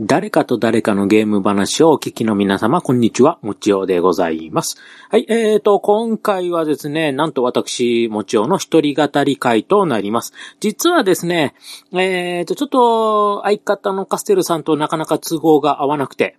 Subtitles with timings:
[0.00, 4.76] 誰かと誰かのゲーム話をお聞きの皆様、こんにちは、もちおでございます。
[5.10, 10.32] はい、えーと、今回はですね、なんと私、もちおの一人語り会となります。
[10.60, 11.52] 実はですね、
[11.90, 16.36] えーと、ちょっと、相方のカステルさんとなかなか都合が合わなくて、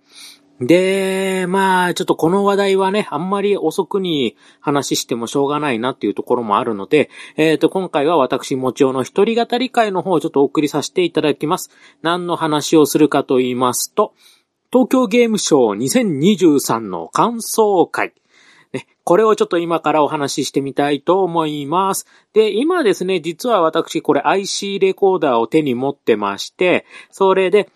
[0.60, 11.70] で、まあ、ちょっとこの話題はね、あんまり遅くに話してもしょうがないなっていうところもあるので、えっ、ー、と、今回は私、もちおの一人語り会の方をちょっとお送りさせていただきます。
[12.02, 14.12] 何の話をするかと言いますと、
[14.70, 18.12] 東京ゲームショー2023の感想会。
[18.74, 22.06] ね、これをちょっと今からお話ししてみたいと思います。
[22.34, 27.70] で、今ですね、実は私これ IC レコーダーを手に持ってまして、それで、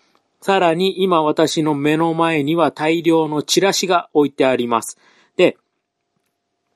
[0.45, 4.99] さらに今私の目の前には大量のチラシが置いてあります。
[5.37, 5.57] で、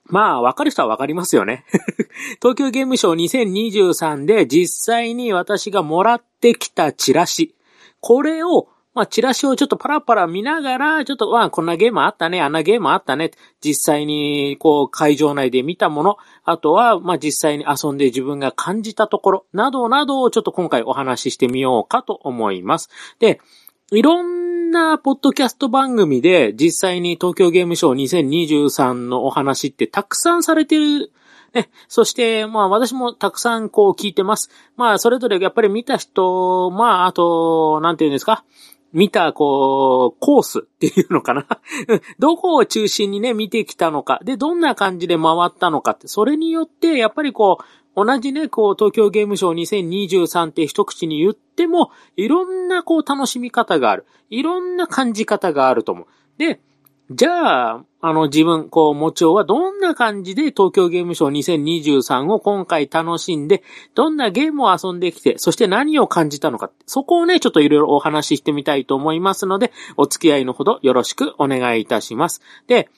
[0.05, 1.65] まあ、わかる人はわかりますよね。
[2.41, 7.53] 東京ゲームショー2023で実際に私がもらってきたチラシ。
[7.99, 13.31] これをまあ、チラシをちょっとパラパラ見ながら、ちょっと、まあ、こんなゲームあったね、あんなゲームあったね、
[13.63, 22.89] 実際に、こう、会場内で見たもの、あとは、まあ、実際に遊んで自分が感じたところ、などなどをちょっと今回お話ししてみようかと思います。
[23.19, 23.39] で、
[23.91, 31.11] いろんなポッドキャスト番組で実際に東京ゲームショー2023のお話ってたくさんされてる
[31.55, 31.69] ね。
[31.87, 34.51] そして、まあ私もたくさんこう聞いてます。
[34.77, 38.43] まあそれぞれやっぱり見た人、まああと、なんて言うんですか？
[38.91, 41.45] 見た、こう、コースっていうのかな？
[42.17, 44.19] どこを中心にね、見てきたのか。
[44.23, 46.07] で、どんな感じで回ったのかって。
[46.07, 47.63] それによって、やっぱりこう、
[48.03, 54.05] 同じね、こう、東京ゲームショー2023って一口に言っても、いろんなこう、楽しみ方がある。
[54.29, 56.07] いろんな感じ方があると思う。
[56.37, 56.61] で、
[57.11, 63.63] じゃあ、あの自分、こう、もちおはどんな感じで東京ゲームショー2023を今回楽しんで、
[63.95, 72.41] どんなゲームを遊んできて、そして何を感じたのか、そこをね、ちょっといろいろお話ししてみたいと思いますので、お付き合いのほどよろしくお願いいたします。
[72.67, 72.89] で、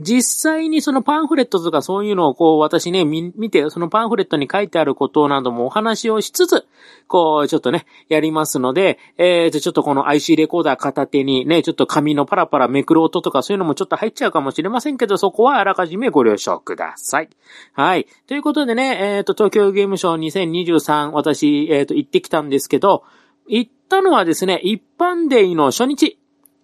[0.00, 6.66] 実際にそのパンフレットとかそういうのをこう私ね、見て、そのパンフレットに書いてあることなどもお話をしつつ、
[7.08, 17.28] こうちょっとね、やりますので、えーと、ちょっとこの IC レコーダー片手にね、ちょっと紙のパラパラめくる音とかそういうのもちょっと入っちゃうかもしれませんけど、そこはあらかじめご了承ください。
[17.72, 18.06] はい。
[18.28, 23.02] ということでね、えーと、東京ゲームショー2023、私、えーと、行ってきたんですけど、
[23.48, 26.20] 行ったのはですね、一般デイの初日。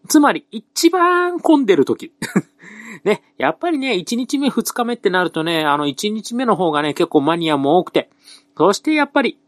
[0.06, 2.12] つまり、一番混んでる時。
[3.04, 8.10] ね、やっぱりね、1日目2日目ってなるとね、あの1日目の方がね、結構マニアも多くて、
[8.56, 9.38] そしてやっぱり、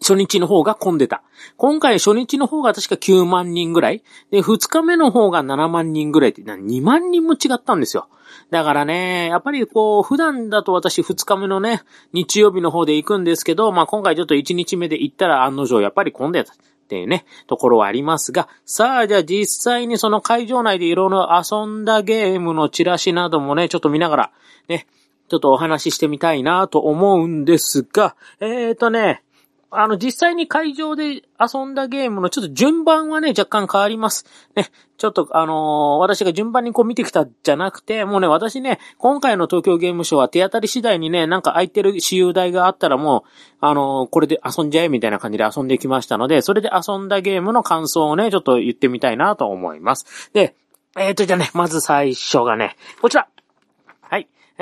[0.00, 1.22] 初日の方が混んでた。
[1.56, 4.02] 今回初日の方が確か9万人ぐらい。
[4.30, 8.08] で、2日目の方が7万人ぐらいって、2万人も違ったんですよ。
[8.50, 11.82] だからね、やっぱりこう、普段だと私2日目のね、
[12.12, 16.54] 日曜日の方で行くんですけど、まあ今回ちょっと1日目で行ったら案の定やっぱり混んでた。
[16.90, 24.32] っていうね、ところはありますが、さあ、じゃあ実際にその会場内でいろいろ遊んだゲームのチラシなどもね、ちょっと見ながら、
[24.66, 24.88] ね、
[25.28, 29.22] ちょっとお話ししてみたいなと思うんですが、えーとね、
[29.72, 34.24] あの、実際に会場で遊んだゲームのちょっと順番はね、若干変わります。
[34.56, 34.68] ね。
[34.98, 43.22] ちょっと、あのー、私が順番にこう見てきたじゃなくて、もうね、私ね、今回の東京ゲームショーは手当たり次第にね、なんか空いてる私有台があったらもう、
[43.60, 50.30] あのー、これで遊んじゃえみたいな感じで遊んできましたので、それで遊んだゲームの感想をね、ちょっと言ってみたいなと思います。
[50.32, 50.56] で、
[50.98, 53.28] えっ、ー、と、じゃあね、まず最初がね、こちら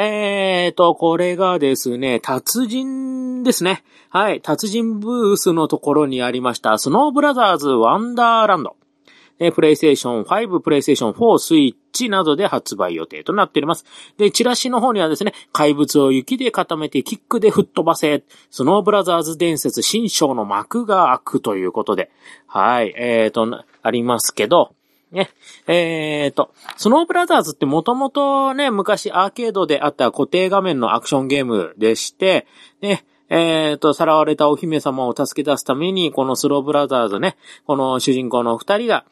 [0.00, 3.82] えーと、これがですね、達人ですね。
[4.10, 8.76] はい、達人ブースのところにありました、スノーブラザーズワンダーランド。
[9.54, 13.84] プレイステーション5、プレイステーション4、スイッチなどで発売予定となっております。
[14.18, 22.12] で、チラシの方にはですね、怪物を雪で固めてキックで吹っ飛ばせ、スノーブラザーズ伝説新章の幕が開くということで、
[22.46, 24.74] はい、えーと、ありますけど、
[25.12, 25.30] ね。
[25.66, 32.46] えーと、スノーブラザーズってもともとね、昔アーケードであった固定画面のアクションゲームでして、
[32.80, 37.36] ね、えーと、さらわれたお姫様を助け出すために、このスノーブラザーズね、
[37.66, 39.04] この主人公の二人が、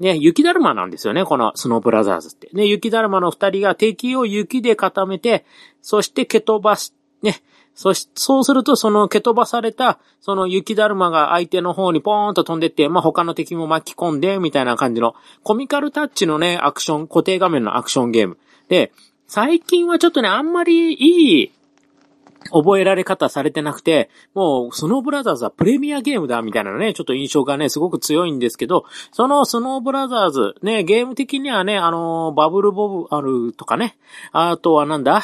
[0.00, 2.48] ね、雪だるまなんですよね、このスノーブラザーズって。
[2.52, 5.44] ね、雪だるまの二人が敵を雪で固めて、
[5.82, 6.92] そして蹴飛ばし、
[7.22, 7.42] ね、
[7.74, 18.38] そし、そうするとその蹴飛ばされた、その雪だるまが相手の方にポーンと飛んでって、まあ、他の敵も巻き込んで、みたいな感じの、コミカルタッチのね、アクション、固定画面のアクションゲーム。
[18.68, 18.92] で、
[19.26, 21.52] 最近はちょっとね、あんまりいい、
[22.52, 33.96] 覚えられ方されてなくて、もう、スノーブラザーズはプレミアゲームだ、みたいなね、ちょっと印象がね、すごく強いんですけど、そのスノーブラザーズ、ね、ゲーム的にはね、あの、バブルボブあるとかね、
[34.32, 35.22] あとはなんだ？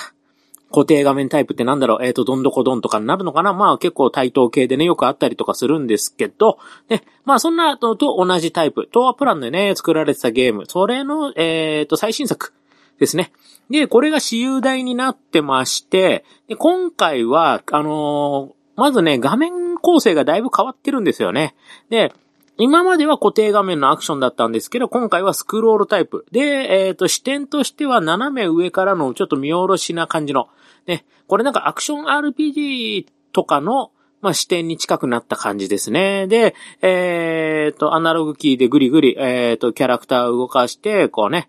[0.73, 3.53] 固定画面タイプってなんだろう、えっ、ー、と、どんどこどんとかになるのかな？
[3.53, 6.59] まあ結構対等系でね、よくあったりとかするんですけど、
[6.89, 12.53] ね、まあそんなのと同じタイプ、東亜プランでね、作られてたゲーム、それの、えっ、ー、と、最新作
[12.99, 13.33] ですね。
[13.69, 21.55] で、これが私有台になってまして、で今回は、あのー、まずね、画面構成がだいぶ変わってるんですよね。
[21.89, 22.13] で、
[22.61, 26.27] 今までは固定画面のアクションだったんですけど、今回はスクロールタイプ。
[26.31, 30.49] で、えっ、ー、と、視点としては斜め上からのちょっと見下ろしな感じの。
[30.87, 36.27] ね、これなんかアクション RPG とかの、まあ、視点に近くなった感じですね。
[36.27, 41.49] で、えっ、ー、と、アナログキーでグリグリ、えっ、ー、と、キャラクターを動かして、こうね、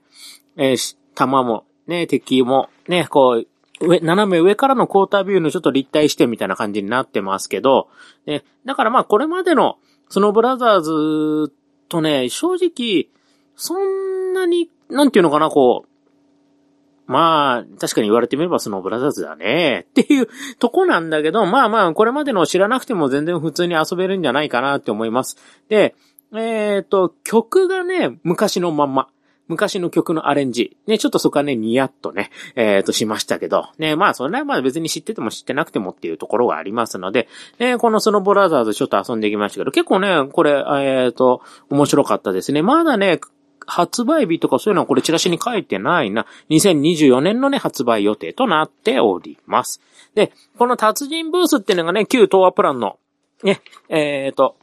[0.56, 3.48] えー、弾も、ね、敵も、ね、こう、
[3.86, 7.90] 上、斜め上からのクォータービューのちょっと立体視点みたいな感じになってますけど、
[8.26, 9.78] ね、だからまあこれまでの、
[10.12, 11.54] スノーブラザーズ
[11.88, 13.08] とね、正直、
[13.56, 20.28] そんなに、なんていうのかな、こう、まあ、確かに言われてみればスノーブラザーズだね、っていう
[20.60, 25.38] とこなんだけど、まあまあ、これまでの知らなくても全然普通に遊べるんじゃないかなって思います。
[25.70, 25.96] で、
[26.34, 29.08] えっ、ー、と、曲がね、昔のまんま。
[29.52, 30.78] 昔の曲のアレンジ。
[30.88, 37.28] ね、ちょっとそこはね、ニヤッとね、えっ、ー、と、しましたけど、ね、まあ、それはまあ別に知ってても知ってなくてもっていうところがありますので、
[37.60, 42.62] えー、このスノボラザーズちょっと遊んできましたけど、結構ね、これ、えっ、ー、と、面白かったですね。
[42.62, 43.20] まだね、
[43.68, 46.26] 発売日とかそういうのはこれチラシに書いてないな。
[46.50, 49.82] 2024年のね、発売予定となっております。
[50.16, 52.98] で、この達人ブースっていうのがね、旧東亜プランの、
[53.44, 54.56] ね、えっ、ー、と、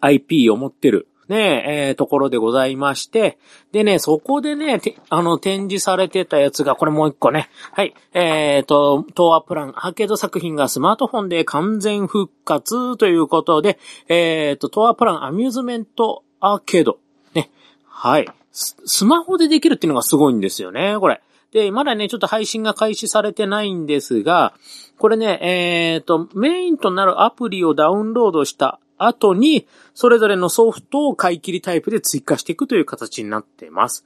[0.00, 3.38] IP を持ってるね、えー、ところでございまして、
[3.72, 4.80] でね、そこでね、
[5.10, 13.78] あの、展示されてたやつが、これもう一個ね、はい、えーと、東亜プラン、アーケード作品がスマートフォンで完全復活ということで、
[14.08, 16.98] えーと、東亜プランアミューズメントアーケード、
[17.34, 17.50] ね、
[17.86, 21.20] はい、スマホでできるっていうのがすごいんですよね、これ。
[21.52, 24.54] で、まだね、ちょっと配信が開始されてないんですが、
[24.98, 34.04] これね、えっ、ー、と、メインとなるアプリをダウンロードした後に、それぞれのソフトを買い切りタイプで追加していくという形になっています。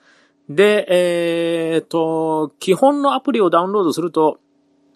[0.49, 4.39] で、えっ、ー、と、基本のアプリをダウンロードすると、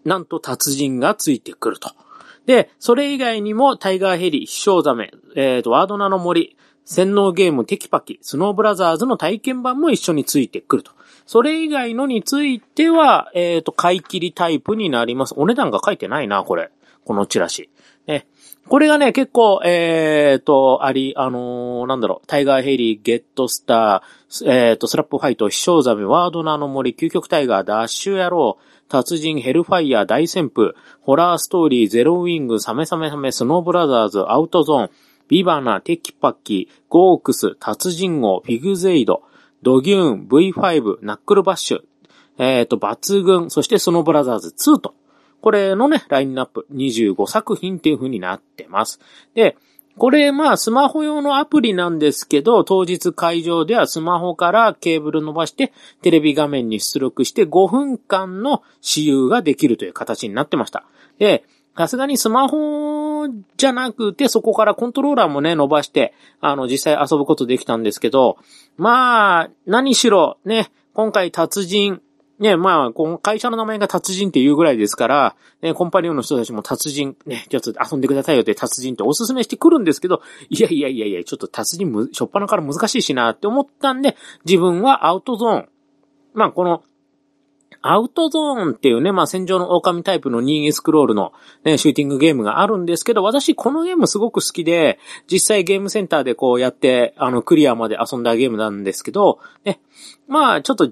[0.05, 1.91] なんと達人がついてくると。
[2.47, 10.93] で、それ以外にもタイガーヘリ、飛翔鮫、えっ、ー、と、ワードナの森、洗脳ゲームテキパキ、スノーブラザーズの体験版も一緒についてくると。
[11.27, 15.35] それ以外のについては、えっ、ー、と、買い切りタイプになります。
[15.37, 16.71] お値段が書いてないな、これ。
[17.05, 17.69] このチラシ。
[18.69, 28.59] これがね、結構、えっ、ー、と、あり、あのー、なんだろう、タイガーヘリー、ゲットスター、えっ、ー、と、スラップファイト、飛翔鮫、ワードナーの森、究極タイガー、ダッシュ野郎、
[28.89, 34.91] 達人、ヘルファイヤー、大旋風、ホラーストーリー、ゼロウィング、サメサメサメ、スノーブラザーズ、アウトゾーン、
[35.29, 39.23] ヴィマナ、テキパッキ、ゴークス、達人王、フィグゼイト、
[39.63, 41.81] ドギューン、V5、ナックルバッシュ、
[42.39, 44.95] えっ、と、抜群、そしてスノーブラザーズ2と、
[45.47, 48.99] これのね、ラインナップ25作品っていう風になってます。
[49.33, 49.57] で、
[49.97, 55.73] これ、まあ、スマホ用のアプリなんですけど、当日会場ではスマホからケーブル伸ばして、
[56.03, 60.85] テレビ画面に出力して5分間の私有ができるという形になってました。
[61.21, 61.45] で、
[61.79, 68.37] さすがにスマホじゃなくて、そこからコントローラーもね、伸ばして、あの、実際遊ぶことできたんですけど、
[68.79, 72.03] まあ、何しろ、ね、今回達人、
[72.39, 85.69] ね、まあ、この会社の名前が達人っていうぐらいですから、ね、コンパニオンの人たちも達人、ね、ちょっと遊んでくださいよって達人っておすすめしてくるんですけど、いやいやいやいや、ちょっと達人む、しょっぱなから難しいしなって思ったんで、自分はアウトゾーン。
[86.35, 86.83] まあ、この、
[87.81, 91.33] アウトゾーンっていうね、まあ、戦場の狼タイプの任意スクロールの
[91.65, 94.99] ね、シューティングゲームがあるんですけど、私このゲームすごく好きで、
[95.31, 99.81] 実際ゲームセンターでこうやって、あの、クリアまで遊んだゲームなんですけど、ね、
[100.27, 100.91] まあ、ちょっと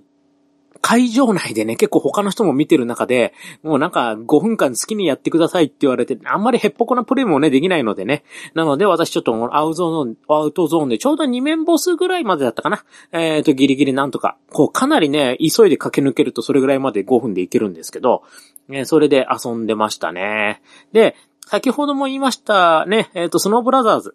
[0.80, 8.24] 会場内でね、結構他の人も見てる中で、もうなんか5分間好きにやってくださいって言われて、あんまりヘッポコなプレイもね、できないのでね。
[8.54, 12.84] なので私ちょっとアウトゾーン、アウトゾーンでちょうど2面ボスぐらいまでだったかな。
[13.12, 18.22] えっ、ー、と、ギリギリなんとか、こうかなりね、急いで駆け抜けるとそれぐらいまで5分でいけるんですけど、
[18.68, 20.62] ね、それで遊んでましたね。
[20.92, 21.16] で、
[21.46, 24.14] 先ほども言いましたね、えっ、ー、と、スノーブラザーズ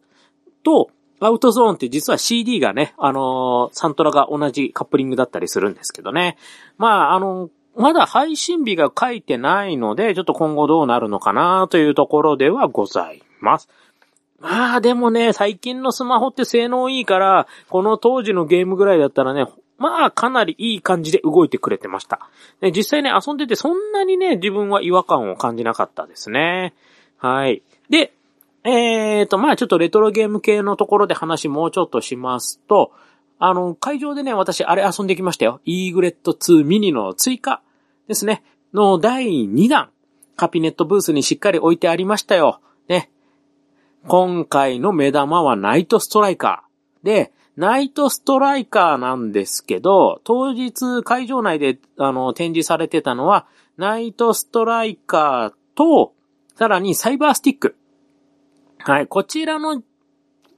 [0.64, 6.38] と、アウトゾーンって実は CD がね、あのー、サントラが同じカップリングだったりするんですけどね。
[6.78, 13.70] まあ、あのー、まだ配信日が書いてないので、ちょっと今後どうなるのかなというところではございます。
[14.40, 19.46] まあでもね、最近のスマホって性能いいから、この当時のゲームぐらいだったらね、
[19.78, 22.30] まあかなりいい感じで動いてくれてました。
[22.62, 26.74] で実際ね、遊んでてそんなにね、自分は違和感を感じなかったですね。
[27.18, 27.64] はい。
[27.90, 28.14] で、
[28.64, 32.92] えーと、まあちょっとレトロゲーム系のところで話もうちょっとしますと、
[33.40, 35.62] あの、会場でね、私あれ遊んできましたよ。
[35.64, 37.62] イーグレット2ミニの追加
[38.08, 38.44] ですね。
[38.74, 39.90] の第2弾、
[40.36, 42.60] カピネットブースにしっかり置いてありましたよ。
[42.90, 43.10] ね。
[44.08, 47.06] 今回の目玉はナイトストライカー。
[47.06, 53.48] で、ナイトストライカーなんですけど、当日会場内であの展示されてたのは、
[53.78, 56.14] ナイトストライカーと、
[56.56, 57.76] さらにサイバースティック。
[58.80, 59.84] はい、こちらの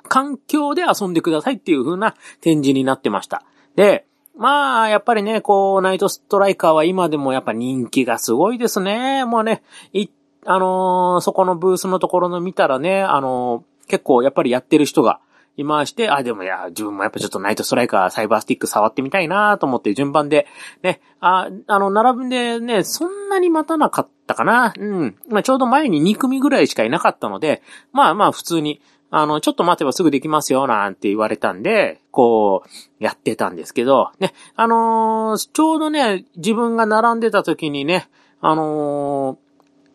[0.03, 3.43] 環境で遊んでくださいっていう風な展示になってました。
[3.75, 4.05] で、
[4.37, 9.25] まあ、やっぱりね、こう、ナイトストライカーは今でもやっぱ人気がすごいですね。
[9.25, 9.63] もうね、
[9.93, 10.07] い、
[10.45, 15.19] あのー、そこのブースのところの見たらね、あのー、結構やっぱりやってる人が
[15.57, 20.47] いまして、あ、でもいや、自分もやっぱちょっとナイトストライカー、サイバースティック触ってみたいなと思って順番で、
[20.81, 24.73] ね、あ、あの、並ぶんでね、そんなに待たなかったかな。
[24.77, 25.15] うん。
[25.29, 28.81] まあ、ちょうど前に2組ぐらいしかいなかったので、まあまあ普通に、
[29.13, 38.07] あの、ちょっと待てばすぐできますよ、なんて言われたんで、こう、やってたんですけど、ね、あのー、ちょうどね、自分が並んでた時にね、
[38.39, 39.37] あの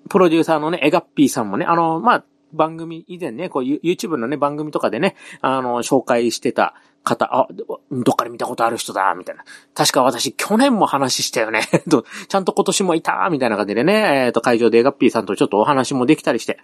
[0.06, 6.74] ー、プロデューサーのね、エガッピーさんもね、あのー、まあ、番組、以前ね、こう、YouTube のね、番組とかでね、あの、紹介してた
[7.04, 7.48] 方、あ、
[7.90, 9.44] どっかで見たことある人だ、みたいな。
[9.74, 11.62] 確か私、去年も話したよね。
[12.28, 16.58] ちゃんと今年もいた、みたいな感じでね、えっ、ー、と、会場でエガッピーさんとちょっとお話もできたりして、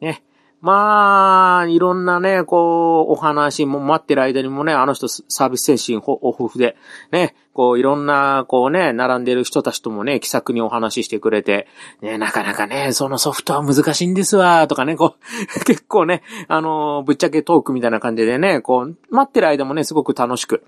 [0.00, 0.22] ね、
[0.62, 6.76] まあ、いろんなね、こう、お話も待ってる間にもね、あの人サービス精神オフフで、
[7.10, 11.66] ね、こう、いろんな、こうね、並んでる人たちともね、気さくにお話ししてくれて、
[12.00, 15.16] ね、なかなかね、そのソフトは難しいんですわ、とかね、こ
[15.60, 20.62] う、 結構ね、あの、ぶっちゃけトークみたいな感じでね、こう、待ってる間もね、すごく楽しく、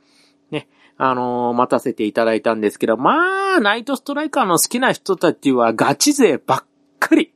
[0.50, 6.64] ね、あの待たせていただいたんですけど、まあ、ナイトストライカーの好きな人たちはガチ勢ばっ
[6.98, 7.32] かり。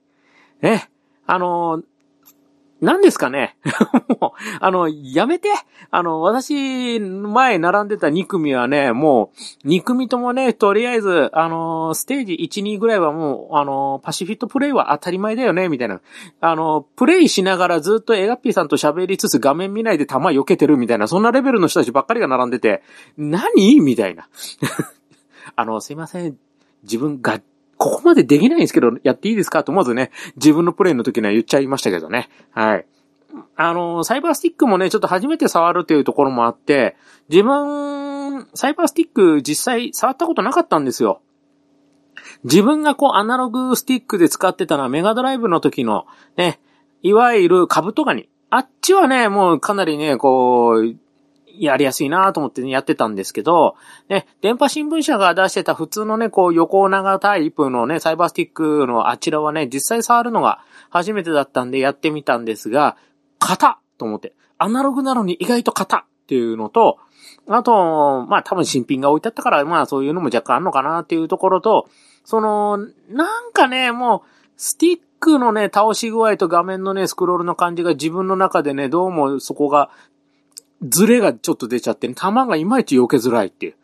[0.61, 0.91] ね。
[1.27, 1.83] あの
[2.81, 3.57] 何ですかね？
[4.21, 5.49] もう、あの、やめて
[5.91, 9.33] あの、私、前並んでた2組はね、も
[9.65, 16.01] う、2組ともね、とりあえず、あの、ステージ1、2ぐらいはもう、あの、パシフィットプレイは当たり前だよね、みたいな。
[16.41, 22.83] あの、プレイしながらずっとエガッピーさんと喋りつつ画面見ないで弾避けてるみたいな、そんなレベルの人たちばっかりが並んでて、
[23.17, 23.81] 何？
[23.81, 24.29] みたいな。
[25.57, 26.37] あの、すいません。
[26.83, 27.41] 自分が、
[27.79, 32.29] ここまでできないんですけど、やっていいですかと思わずね、自分のプレイの時には言っちゃいましたけどね。
[32.51, 32.87] はい。
[33.57, 36.97] あの、サイバースティックもね、ちょっと初めて触るというところもあって、
[37.29, 41.21] 自分、サイバースティック実際触ったことなかったんですよ。
[42.45, 46.07] 自分がこうアナログスティックで使ってたのはメガドライブの時の
[46.37, 46.61] ね、
[47.03, 48.29] いわゆるカブトガニ。
[48.51, 50.97] あっちはね、もうかなりね、こう、
[51.61, 53.77] やりやすいなと思ってね、やってたんですけど、
[54.09, 60.61] ね、電波新聞社が出してた普通のね、こう横長タイプのね、サイバースティックのあちらはね、実際触るのが
[60.91, 62.97] 初めてだったんでやってみたんですが、
[63.39, 64.35] 型と思って。
[64.59, 66.99] アナログなのに意外と型っていうのと、
[67.49, 71.89] あと、まあ多分新品が置いてあったから、まあそういうのも若干あるのかなっていうところと、
[72.25, 79.91] その、なんかね、もう、スティックのね、倒し具合と画面のね、スクロールの感じが自分の中でね、どうもそこが
[80.83, 83.75] ズレがちょっと出ちゃって、弾がいまいち避けづらいっていう。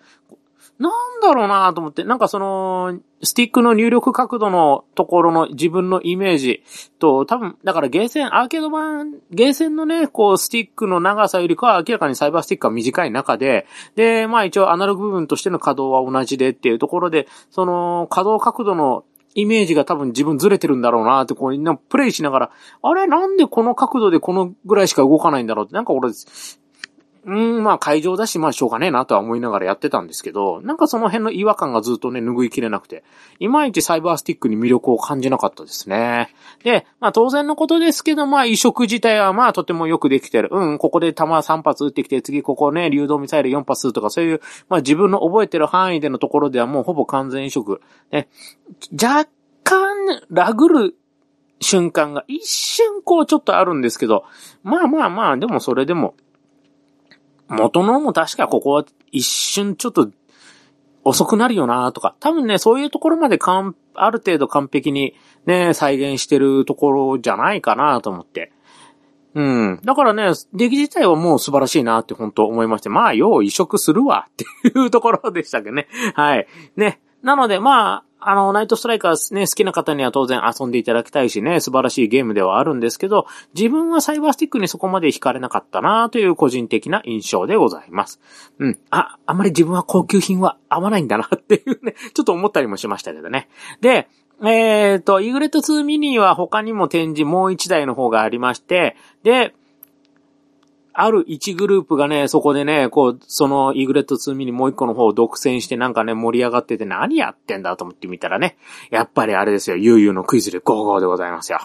[0.76, 6.64] なんだろうなと思って、なんかその、スティックの入力角度のところの自分のイメージ
[6.98, 19.04] と、多分、だからゲーセン、アーケード版、ゲーセンのね、こう、スティックの長さよりかは明らかにサイバースティックが短い中で、で、まあ一応アナログ部分としての稼働は同じでっていうところで、その、稼働角度の
[19.36, 22.50] イメージが多分自分ずれてるんだろうなって、こう、プレイしながら、
[22.82, 23.06] あれ？
[23.06, 26.10] なんでこの角度でこのぐらいしか動かないんだろうって、なんか俺、
[27.26, 33.02] うん、まあ会場だし、まあしょうがねえなとは思いながらやってたんですけど、なんかその辺の違和感がずっとね、拭いきれなくて、
[33.38, 36.34] いまいちサイバースティックに魅力を感じなかったですね。
[36.62, 40.48] で、まあ当然のことですけど、まあ移植自体はまあとてもよくできてる。
[40.52, 47.80] うん、ここで弾3発撃ってきて、次ここね、流動ミサイル4発とか、そういう、まあ自分の覚えてる範囲でのところではもうほぼ完全移植。
[48.10, 48.28] ね、
[48.92, 49.30] 若
[49.62, 50.96] 干、ラグる
[51.60, 54.24] 瞬間が一瞬こうちょっとあるんですけど、
[54.62, 56.14] まあまあまあ、でもそれでも、
[57.48, 60.10] 元のも確かここは一瞬ちょっと
[61.04, 65.14] 遅くなるよなとか、多分ね、そういうところまでかん、ある程度完璧に
[65.46, 68.52] ね、再現してるところじゃないかなと思って。
[69.34, 69.80] うん。
[69.84, 75.88] だからね、出来自体はもう素晴らしいなって本当思いまして、まあ、よう移植するわっていうところでしたけどね。
[76.14, 76.46] はい。
[76.76, 77.00] ね。
[77.24, 88.20] なので、まあ、あの、ナイトストライカーね、好きな方には当然遊んでいただきたいしね、素晴らしいゲームではあるんですけど、自分はサイバースティックにそこまで惹かれなかったなという個人的な印象でございます。
[88.58, 88.78] うん。
[88.90, 93.48] あ、あまり自分は高級品は合わないんだなっていうね、ちょっと思ったりもしましたけどね。
[93.80, 94.08] で、
[94.42, 99.54] えっ、ー、と、イグレット2ミニは他にも展示もう一台の方がありまして、で、
[100.94, 108.56] ある1グループがね、そこでね、こう、そのイグレット2ミニもう一個の方を独占してなんかね、盛り上がってて何やってんだと思ってみたらね、
[108.90, 111.58] やっぱりあれですよ、ゆうゆうのクイズでゴーゴーでございますよ。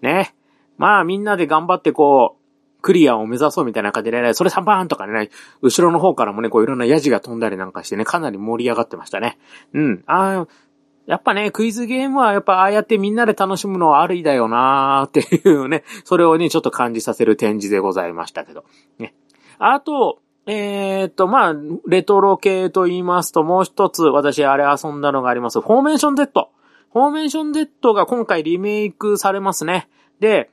[0.00, 0.34] ね。
[0.78, 2.40] まあみんなで頑張ってこう、
[2.82, 5.28] クリアを目指そうみたいな感じでね、それ3番とかね、
[5.60, 9.38] 後ろの方からもね、こういろんなヤジが飛んだりなんかしてね、かなり盛り上がってましたね。
[9.74, 10.02] うん。
[10.06, 10.48] ああ、
[11.10, 18.62] やっぱね、クイズゲームはやっぱああやってみんなで楽しむのはありだよなーっていうね、 それをね、ちょっと感じさせる展示でございましたけど。
[19.00, 19.12] ね。
[19.58, 21.54] あと、えー、っと、まあ、
[21.88, 25.60] レトロ系と言いますと、もう一つ私あれ遊んだのがあります。
[25.60, 26.48] フォーメーション Z。
[26.92, 29.88] フォーメーション Z が今回リメイクされますね。
[30.20, 30.48] で、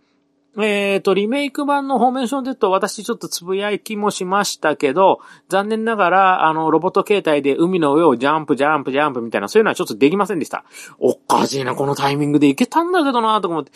[0.64, 10.64] えっ、ー、と、リメイク版のフォーメーション Z 私ちょっとつぶやきもしましたけど、残念ながら、あの、ロボット形態で海の上をジャンプ、ジャンプ、ジャンプみたいな、そういうのはちょっとできませんでした。
[11.00, 13.72] おかしいな、このタイミングでいけたんだけどな、とか思って。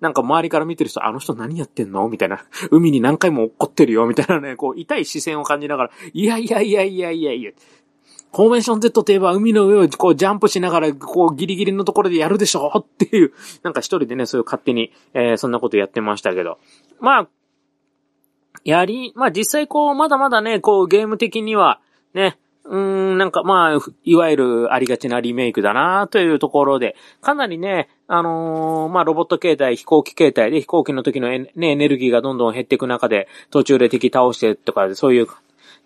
[0.00, 2.08] なんか周りから見てる人、あの人何やってんの？
[2.08, 2.44] みたいな。
[2.70, 7.52] 海に何回も落っこってるよみたいなね、こう、痛い視線を感じながら、いやいやいやいやいやいや。
[8.34, 16.58] フォーメーション Z といえば海の上をこうジャンプしながらこうギリギリのところでやるでしょっていう、なんか一人でね、そういう勝手に、えー、そんなことやってましたけど。
[16.98, 17.28] まあ、
[18.64, 21.80] やり、まあ実際こう、まだまだね、こうゲーム的には、
[22.12, 35.28] ね、うーん、なんかまあ、いわゆるありがちなリメイクだなというところで、かなりね、あのー、まあロボット形態、飛行機形態で飛行機の時のね、エネルギーがどんどん減っていく中で、途中で敵倒してとか、そういう、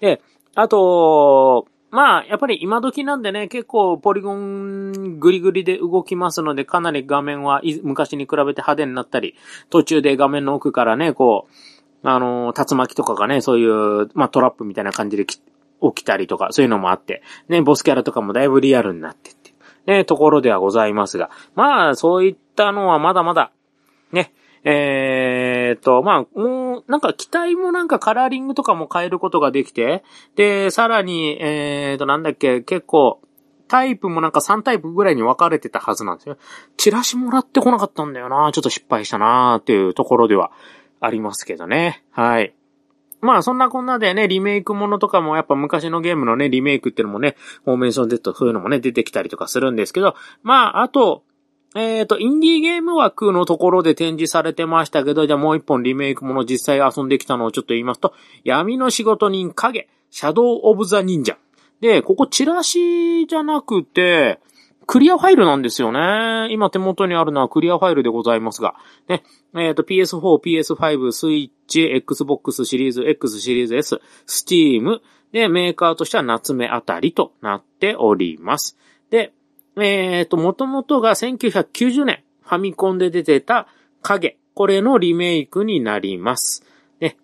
[0.00, 0.23] で、
[0.55, 9.35] あと、まあ、やっぱり今時なんでね、結構ポリゴングリグリで動きますので、かなり画面は昔に比べて派手になったり、
[9.71, 15.38] 途中で画面の奥からね、こう、あの竜巻とかがね、そういう、まあトラップみたいな感じで起
[15.95, 19.54] きたりとか、そういうのもあって、ね、ボスキャラとかもだいぶリアルになってって、
[19.87, 23.50] ね、ところではございますが、まあ、そういったのはまだまだ、
[24.12, 24.33] ね、
[24.65, 30.03] えー、っと、まあ、もう、なんか機体もなんかカラーリングとかも変えることができて、
[30.37, 33.21] で、さらに、えー、っと、なんだっけ、結構、
[33.69, 36.38] タイプもなんか3タイプぐらいに分かれてたはずなんですよ。
[36.77, 40.50] チラシもらってこなかったんだよなちょっと失敗したなっていうところでは
[41.00, 42.03] ありますけどね。
[42.11, 42.55] はい。
[43.21, 51.25] まあそんなこんなでね、リメイクものとかもやっぱ昔のゲームのね、リメイクっていうのもね、フォーメーション Z そういうのもね、出てきたりとかするんですけど、まああと、
[51.74, 61.37] えっ、ー、と、インディーゲーム枠のところで展示されてましたけど、じゃあもう一本リメイクもの実際遊んできたのをちょっと言いますと、闇の仕事人影、シャドウ・オブ・ザ・忍者。
[61.81, 64.40] で、ここチラシじゃなくて、
[64.87, 66.48] クリアファイルなんですよね。
[66.50, 68.74] 今手元にあるのはクリアファイルでございますが。
[69.07, 69.22] ね。
[69.54, 75.00] えっ、ー、と、PS4、PS5、スイッチ、Xbox シリーズ X シリーズ S、Steam。
[75.31, 78.78] で、メーカーとしては夏目あたりとなっております。
[79.11, 79.35] で、
[79.81, 83.69] えっ、ー、と、もともとが1990年、ファミコンで出てた
[84.03, 84.38] 影。
[84.55, 86.64] これのリメイクになります。
[87.01, 87.17] ね。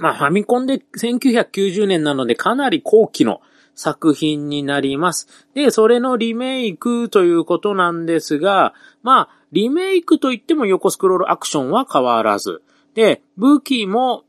[0.00, 3.40] まあ、ファミコンで1990年なのでかなり後期の
[3.74, 5.28] 作品になります。
[5.54, 12.62] で、それのリメイクということなんですが、まあ、リメイクといっても横スクロールアクションは変わらず。
[12.94, 14.24] で、武器も、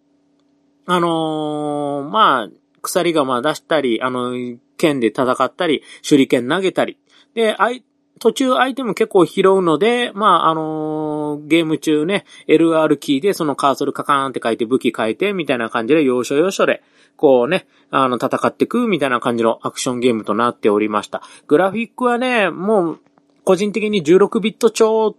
[0.86, 2.50] あのー、まあ、
[2.82, 4.34] 鎖釜出したり、あの、
[4.78, 6.98] 剣で戦ったり、手裏剣投げたり、
[7.38, 7.84] で、あい、
[8.20, 16.82] 途中アイテム結構拾うので、まあ、あのー、ゲーム中ね、LR キーでそのカーソルカカーンって書いて武器変えて、みたいな感じで要所要所で、
[17.16, 21.22] こうね、あの、戦っていくみたいな感じのアクションゲームとなっておりました。
[21.46, 23.00] グラフィックはね、もう、
[23.44, 25.16] 個人的に16ビット超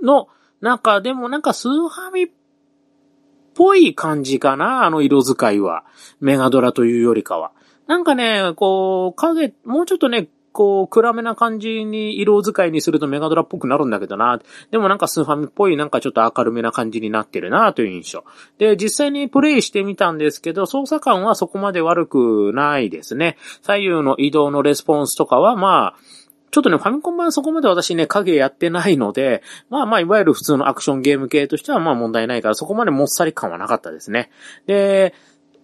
[0.00, 0.28] の
[0.60, 2.28] 中でもなんかスーファミっ
[3.54, 5.84] ぽい感じかな、あの色使いは。
[6.20, 7.50] メガドラというよりかは。
[7.88, 14.40] なんかね、こう、影、もうちょっとね、こう、暗めな感じに色使いにするとメガドラっぽくなるんだけどな。
[14.70, 18.24] でもなんかスーファミっぽいなんかちょっと明るめな感じになってるなという印象。
[18.58, 23.36] で、実際にプレイしてみたんですけど、操作感はそこまで悪くないですね。
[23.62, 34.30] 左右の移動のレスポンスとかはまあ、ちょっとね、ファミコン版そこまで私ね、影やってないので、まあまあ、いわゆる普通のアクションゲーム系としてはまあ問題ないから、そこまでもっさり感はなかったですね。
[34.66, 35.14] で、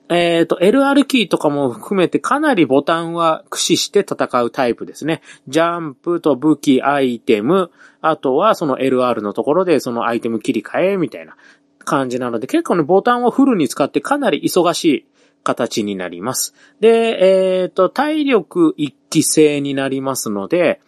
[0.09, 5.23] えっ、ー、と、LR キーとかも含めてかなりボタンは駆使して戦うタイプですね。
[5.49, 11.37] ジャンプと武器、アイテム、あとはその LR のところでそのアイテム切り替えみたいな
[11.85, 15.07] 感じなので、結構ね、ボタンをフルに使ってかなり忙しい
[15.43, 16.55] 形になります。
[16.81, 20.81] で、えっ、ー、と、体力一気性になりますので、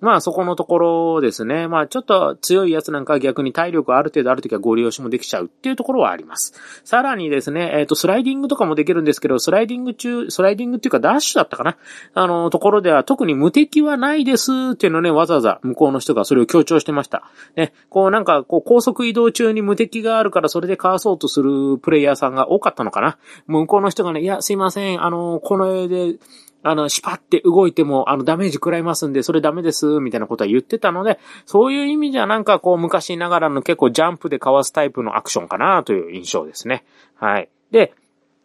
[0.00, 1.66] まあそこのところですね。
[1.66, 6.54] まあちょっと強いやつなんかは逆に体力ある程度あるときはご利用しもできちゃうっていうところはあります。
[6.84, 11.76] さらにですね、えっ、ー、とスライディングとかもできるんですけど、スライディング中、スライディングっていうかダッシュだったかな
[12.14, 17.24] あの、ところでは特に無敵はないですっていうのね、わざわざ向こうの人がそれを強調してました。
[17.56, 26.18] ね、こうなんかこう高速移動中に無敵があるからそれでかわそうとするプレイヤーさんが多かったのかな向こうの人がね、いや、すいません、あの、この絵で、
[26.62, 36.84] あの、シパって動いても、あの、ダメージ食らいますんで、それダメです、みたいなことは言ってたので、そういう意味じゃなんかこう、昔ながらの結構ジャンプでかわすタイプのアクションかなという印象ですね。
[37.14, 37.48] はい。
[37.70, 37.94] で、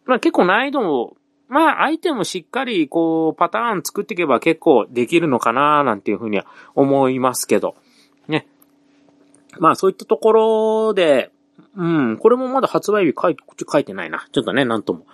[0.04, 1.16] まあ結構難易度も、
[1.48, 7.76] まあ、アイテムしっかり、こう、パターン作っていけば結構できるのかななんていうふうには思いますけど。
[8.28, 8.46] ね。
[9.58, 11.30] まあ、そういったところで、
[11.76, 13.36] うん、これもまだ発売日書い
[13.70, 14.26] 書いてないな。
[14.32, 15.06] ちょっとね、なんとも。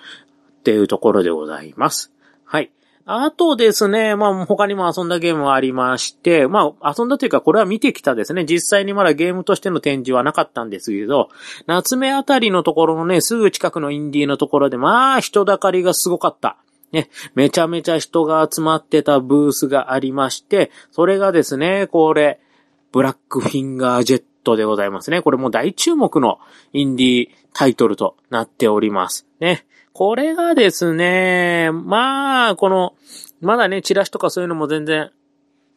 [0.60, 2.12] っていうところでございます。
[2.44, 2.70] はい。
[3.12, 8.44] あとですね、まあ他にも遊んだゲームはありまして、まあ遊んだというかこれは見てきたですね。
[8.44, 11.28] 実際にまだゲームとしての展示はなかったんですけど、
[11.66, 16.58] 夏目あたりのところのね、すぐ近くのインディーのところで、まあ人だかりがすごかった。
[16.92, 22.40] ね、めちゃめちゃ人が集まってたブースがありまして、それがですね、これ、
[22.92, 25.22] ブラックフィンガージェットでございますね。
[25.22, 26.38] これも大注目の
[26.72, 29.26] インディータイトルとなっております。
[29.40, 29.66] ね。
[29.92, 32.94] これがですね、まあ、この、
[33.40, 35.10] まだね、チラシとかそういうのも全然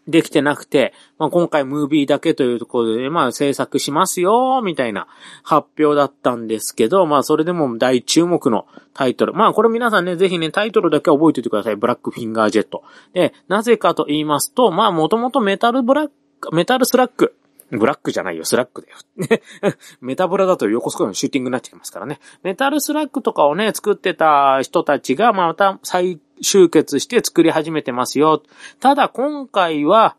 [0.07, 5.07] できてなくて、まあ、今回ムービーだけというところで、まあ、制作しますよ、みたいな
[5.43, 9.33] 発表だったんですけど、まあ、それでも大注目のタイトル。
[9.33, 11.75] まあ、これ皆さんね、ぜひね、タイトルだけ覚えておいてください。
[11.75, 12.83] ブラックフィンガージェット。
[13.13, 16.09] で、なぜかと言いますと、まあ、もともとメタルブラッ
[16.41, 17.35] ク、メタルスラッグ。
[17.77, 19.73] ブラックじゃないよ、スラッグだよ。
[20.01, 22.19] メタブラだと横スコアのシューティングになっちゃいますからね。
[22.43, 28.43] メタルスラッグとかをね、作ってた人たちが、また再集結して作り始めてますよ。
[28.79, 30.15] ただ今回は、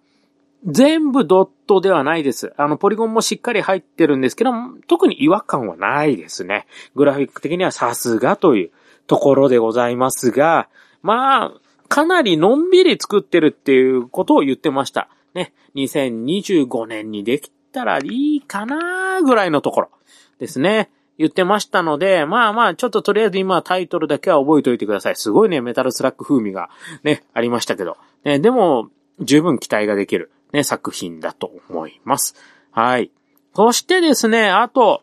[0.66, 2.54] 全部ドットではないです。
[2.56, 4.52] あの、ポリゴンもしっかり入ってるんですけど、
[4.88, 6.66] 特に違和感はないですね。
[6.94, 8.70] グラフィック的にはさすがという
[9.06, 10.68] ところでございますが、
[11.02, 11.52] まあ、
[11.88, 15.08] かなりのんびり作ってるっていうことを言ってました。
[15.34, 19.90] ね、2025年にできたらいいかなぐらいのところ
[20.38, 20.90] ですね。
[21.16, 25.16] 言ってましたので、まあまあ、ちょっととりあえず今タイトルだけは覚えておいてください。
[25.16, 26.70] すごいね、メタルスラック風味が
[27.04, 27.96] ね、ありましたけど。
[28.24, 32.34] ね、でも、十分期待ができるね、作品だと思います。
[32.72, 33.10] はい。
[33.54, 35.02] そしてですね、あと、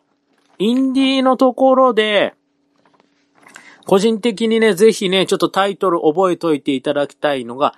[0.58, 2.34] インディーのところで、
[3.86, 7.74] 個人的にね、ぜひね、ちょっとタイトル覚えておいていただきたいのが、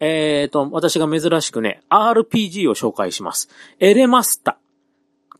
[0.00, 3.48] えっ、ー、と、私が珍しくね、RPG を紹介します。
[3.78, 4.58] エレマスタ。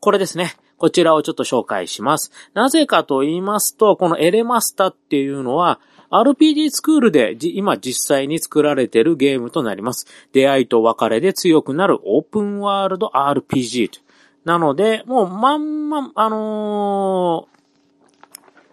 [0.01, 0.55] これですね。
[0.77, 2.31] こちらをちょっと紹介します。
[2.55, 10.07] なぜかと言いますと、このエレマスタっていうのは、RPG スクールで今実際に作られているゲームとなります。
[10.33, 14.01] 出会いと別れで強くなるオープンワールド RPG
[14.45, 17.47] なので、もうまんま、あの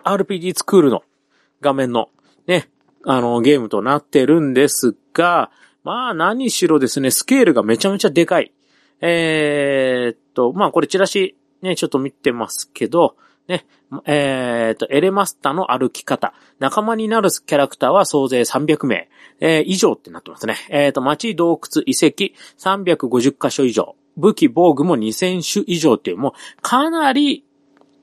[0.04, 1.04] ー、RPG スクールの
[1.62, 2.10] 画面の
[2.48, 2.70] ね、
[3.04, 5.52] あのー、ゲームとなってるんですが、
[5.88, 8.52] まあ何しろですね、スケールがめちゃめちゃでかい。
[9.00, 13.16] えー、っと、まあこれチラシね、ちょっと見てますけど、
[13.48, 13.66] ね、
[14.04, 16.34] えー、っと、エレマスタの歩き方。
[16.60, 19.08] 仲間になるキャラクターは総勢300名、
[19.40, 20.58] えー、以上ってなってますね。
[20.70, 23.96] えー、っと、町、洞窟、遺跡、350箇所以上。
[24.18, 27.46] 武器、防具も2000種以上っていう、もう、かなり、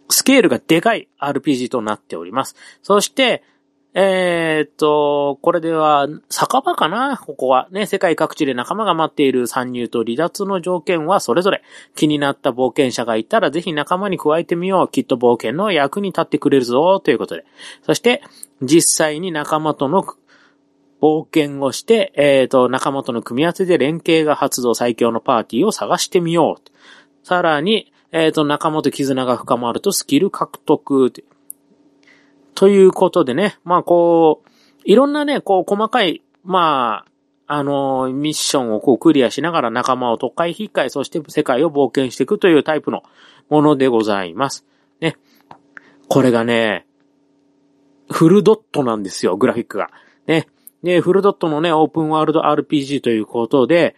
[0.08, 2.56] スケールがでかい RPG となっております。
[2.82, 3.42] そして、
[3.96, 7.16] えー、っと、これでは、酒場かな？
[7.16, 7.68] ここは。
[7.70, 11.62] ね、世界各地で仲間が待っている参入と離脱の条件はそれぞれ。
[11.94, 14.88] 気になった冒険者がいたらぜひ仲間に加えてみよう。
[14.88, 16.98] きっと冒険の役に立ってくれるぞ。
[16.98, 17.44] ということで。
[17.82, 18.24] そして、
[18.60, 20.02] 実際に仲間との
[21.00, 26.70] 冒険をして、えー、っと、仲間との組み合わせで連携が発動最強のパーティーを探してみよう。
[27.22, 31.12] さらに、えっ、と、仲間と絆が深まるとスキル獲得。
[32.54, 34.50] ということでね、まあこう、
[34.84, 37.14] いろんなね、こう細かい、まあ、
[37.46, 43.02] あの、ミッションをこうクリアしながら仲間を特会引っかえ、そして世界を冒険していくというタイプの
[43.50, 44.64] ものでございます。
[45.00, 45.16] ね。
[46.08, 46.86] これがね、
[48.10, 49.90] フルドットなんですよ、グラフィックが。
[50.26, 50.48] ね。
[50.82, 53.96] で、フルドットのね、オープンワールド RPG ということで、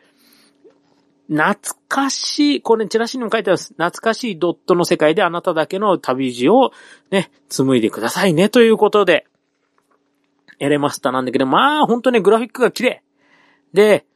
[1.29, 1.57] 懐
[1.89, 6.73] かしい、これチラシにも書いてある懐かしいドットの世界であなただけの旅路を
[7.11, 9.27] ね、紡いでくださいねということで、
[10.59, 13.03] エレマスターなんだけど、まあ、本当ね、グラフィックが綺麗。
[13.73, 14.07] で、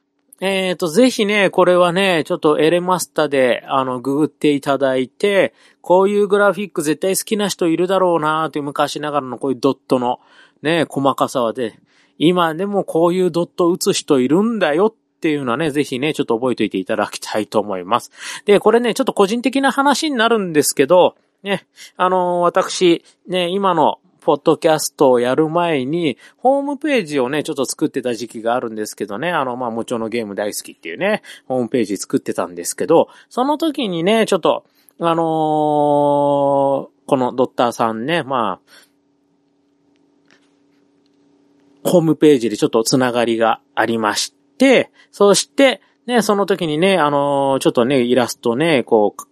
[0.41, 10.21] えっ、ー、と、ぜひね、これはね、ちょっとエレマスタで、あの、ググっていただいて、こういうグラフィック絶対好きな人いるだろうなーっていう昔ながらのこういうドットの
[10.63, 11.79] ね、細かさはで、
[12.17, 18.11] 今でもこういうドット打つ人いるんだよっっていうのはね、ぜひね、ちょっと覚えておいていただきたいと思います。
[18.47, 21.67] で、これね、ちょっと個人的な話になるんですけど、ね、
[21.99, 34.65] あのー、私、ね、今のポッドキャストをやる前に、ホームページをね、ちょっと作ってた時期があるんですけどね、あの、まあ、もちろんのゲーム大好きっていうね、ホームページ作ってたんですけど、その時にね、ちょっと、
[35.01, 38.71] あのー、このドッターさんね、まあ、
[41.83, 49.23] ホームページでちょっとつながりがありまして、そして、ね、その時にね、あのー、ちょっとね、イラストね、こう、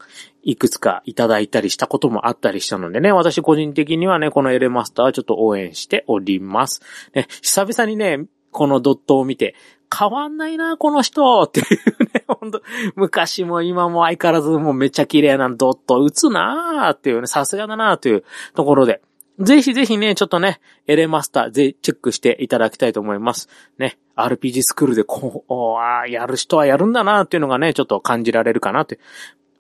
[0.42, 6.80] いくつかいただいたりしたこともあったりしたのでね、私個人的にはね、このエレマスターはちょっと応援しております。
[7.14, 9.54] ね、久々にね、このドットを見て、
[9.94, 12.62] 変わんないな、この人っていうね、 ほんと、
[12.96, 19.02] 昔も今も相変わらずもうめっちゃ綺麗なドット打つなーっていうね、さすがだなーというところで、
[19.38, 23.48] ぜひぜひね、ちょっとね、エレマスター、ぜチェックしていただきたいと思います。
[23.79, 28.98] ね、RPG スクールでこう、あやる人はやるんだなっていうのがね、ちょっと感じられるかなって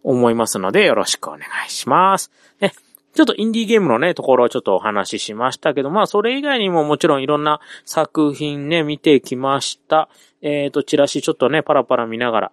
[0.02, 2.32] 思いますので、よろしくお願いします。
[2.60, 2.72] ね、
[3.14, 10.08] ちょっとインディーゲームのね、ところをちょっとお話ししましたけど、まあ、それ以外にももちろんいろんな作品ね、見てきました。
[10.42, 12.52] えっ、ー、と、チラシちょっとね、パラパラ見ながら、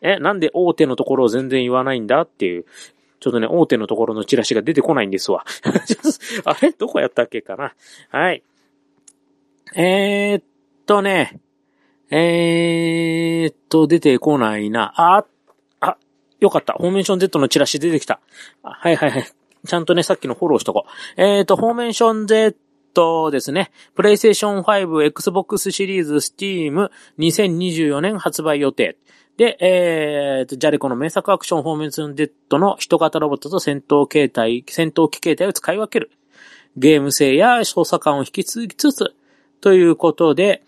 [0.00, 2.64] え、なんで大手のところを全然言わないんだっていう、
[3.24, 5.46] ちょっとね、大手のところのチラシが出てこないんですわ。
[6.44, 6.72] あれ？
[6.72, 7.72] どこやったっけかな？
[8.10, 8.42] はい。
[9.74, 10.44] えー、っ
[10.84, 11.40] とね、
[12.10, 14.92] えー、っと、出てこないな。
[14.96, 15.24] あ、
[15.80, 15.96] あ、
[16.38, 16.74] よかった。
[16.74, 18.20] フォーメーション Z のチラシ出てきた。
[18.62, 19.24] はいはいはい。
[19.66, 20.90] ちゃんとね、さっきのフォローしとこう。
[21.16, 23.70] えー、っと、フォーメーション Z ですね。
[23.94, 28.98] プレイステーション5、Xbox シリーズ、Steam、2024年発売予定。
[29.36, 36.10] で、えー、ジャレコの名作アクションフォーメーション Z の人型ロボットと戦闘形態、戦闘機形態を使い分ける。
[36.76, 39.14] ゲーム性や操作感を引き継ぎつつ、
[39.60, 40.62] ということで、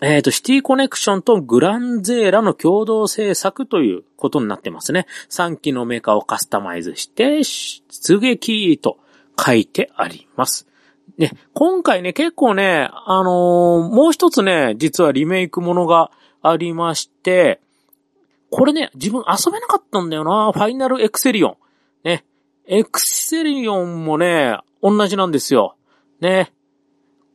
[0.00, 5.06] えっ、ー、と、シティコネクションとグランゼーラの共同制作ということになってますね。
[5.28, 8.98] 3機のメーカーをカスタマイズして、出撃と
[9.38, 10.68] 書いてあります。
[11.16, 17.60] ね、今回ね、結構ね、あのー、もう一つね、実はリメイクものがありまして、
[18.50, 20.52] これね、自分遊べなかったんだよな。
[20.52, 21.56] ファイナルエクセリオン。
[22.04, 22.24] ね。
[22.66, 25.76] エクセリオンもね、同じなんですよ。
[26.20, 26.52] ね。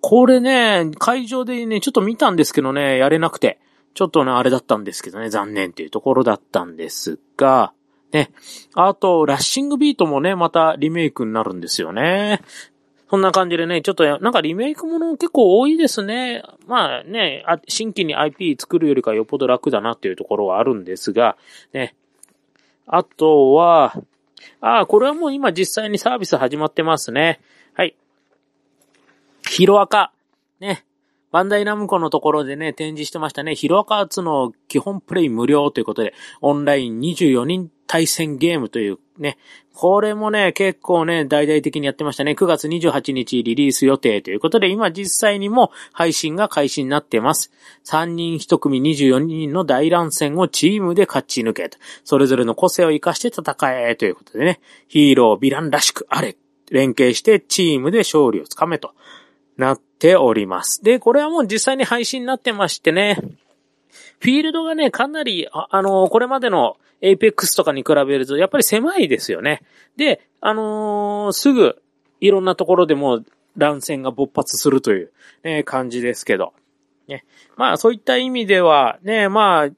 [0.02, 3.60] これね、会場でね、ちょっと見たんですけどね、やれなくて。
[3.94, 7.74] ちょっとね、あれだったんですけどね、残念っていうところだったんですが、
[8.12, 8.32] ね。
[8.74, 12.42] あと、ラッシングビートもね、またリメイクになるんですよね。
[13.14, 16.42] そんな感じでね、ちょっとなんかリメイクもの結構多いですね。
[16.66, 21.38] まあね、新規に IP 作るよりかよっぽど楽だなっていうところはあるんですが、
[21.74, 21.94] ね。
[22.88, 23.94] あとは、
[24.62, 27.40] ああ、これはもう今実際にサービス始まってますね。
[27.76, 27.96] はい。
[29.48, 30.12] ヒロアカ。
[30.60, 30.84] ね。
[31.32, 33.54] バンダイナムコのところでね、展示してましたね。
[33.54, 39.38] ヒロアカーツの基本プレイ無料ということで、オンライン24人対戦ゲームというね、
[39.74, 42.32] これもね、結構ね、大々的にやってましたね。
[42.34, 47.52] 9月28日リリース予定ということで、今実際にも配信が開始になってます。
[47.86, 51.78] 3人1組24人の大乱戦をチームで勝ち抜けと。
[52.04, 53.56] それぞれの個性を活かして戦
[53.90, 56.36] えということでね、ヒーロー、ヴィランらしくあれ。
[56.72, 58.94] 連携してチームで勝利をつかめと
[59.58, 60.84] なっております。
[60.84, 63.20] で、これはもう実際に配信になってましてね、
[64.20, 69.62] フィールドがね、かなり、あ、あのー、これまでのエイペックスとかに比べると、やっぱり狭いですよね。
[69.98, 71.82] で、あのー、すぐ、
[72.22, 73.22] いろんなところでも
[73.58, 75.12] 乱戦が勃発するという、
[75.44, 76.54] ね、感じですけど。
[77.10, 77.26] ね。
[77.58, 79.70] まあ、そういった意味では、ね、まあ、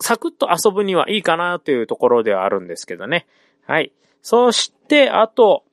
[0.00, 3.26] サクッと遊ぶにはいいかなというところではあるんですけどね。
[3.66, 3.92] はい。
[4.22, 5.64] そして、あと、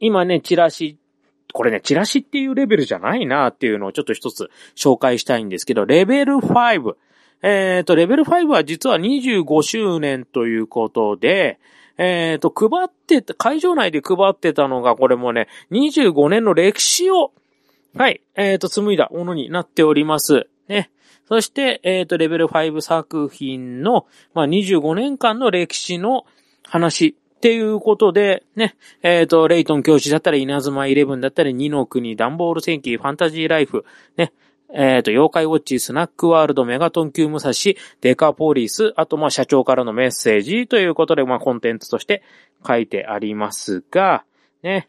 [0.00, 0.96] 今ね、チラシ、
[1.52, 6.96] これね、チラシっていうレベルじゃないなっていうのをちょっと一つ紹介したいんですけど、レベル5。
[7.42, 11.58] えっ、ー、と、レベル5は実は25周年ということで、
[11.96, 17.32] えっ、ー、と、配ってた、会場内で配ってたのが、これもね、25年の歴史を、
[17.96, 20.46] はい、えっ、ー、と、紡いだものになっております。
[20.68, 20.90] ね。
[21.28, 26.24] そして、えっ、と、レベル5作品の、まあ、25年間の歴史の
[26.64, 33.84] 話っていうことで、ね、えっ、ー、と、レイトン教師だったり、稲妻イレブンだったり、二の国、ダンボール戦記、ファンタジーライフ、
[34.16, 34.32] ね、
[34.72, 37.52] えっ、ー、と、妖怪ウォッチ、スナックワールド、メガトン級武蔵、
[38.00, 42.22] デカポリス、あと、ま、社長からのメッセージということで、まあ、コンテンツとして
[42.66, 44.24] 書いてありますが、
[44.62, 44.88] ね。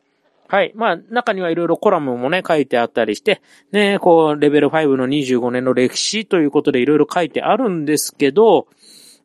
[0.49, 0.73] はい。
[0.75, 8.67] まあ、中にはいろいろコラムもね、書いてあったりして、ね、こう、レベル5の25年の歴史ということでいろいろ書いてあるんですけど、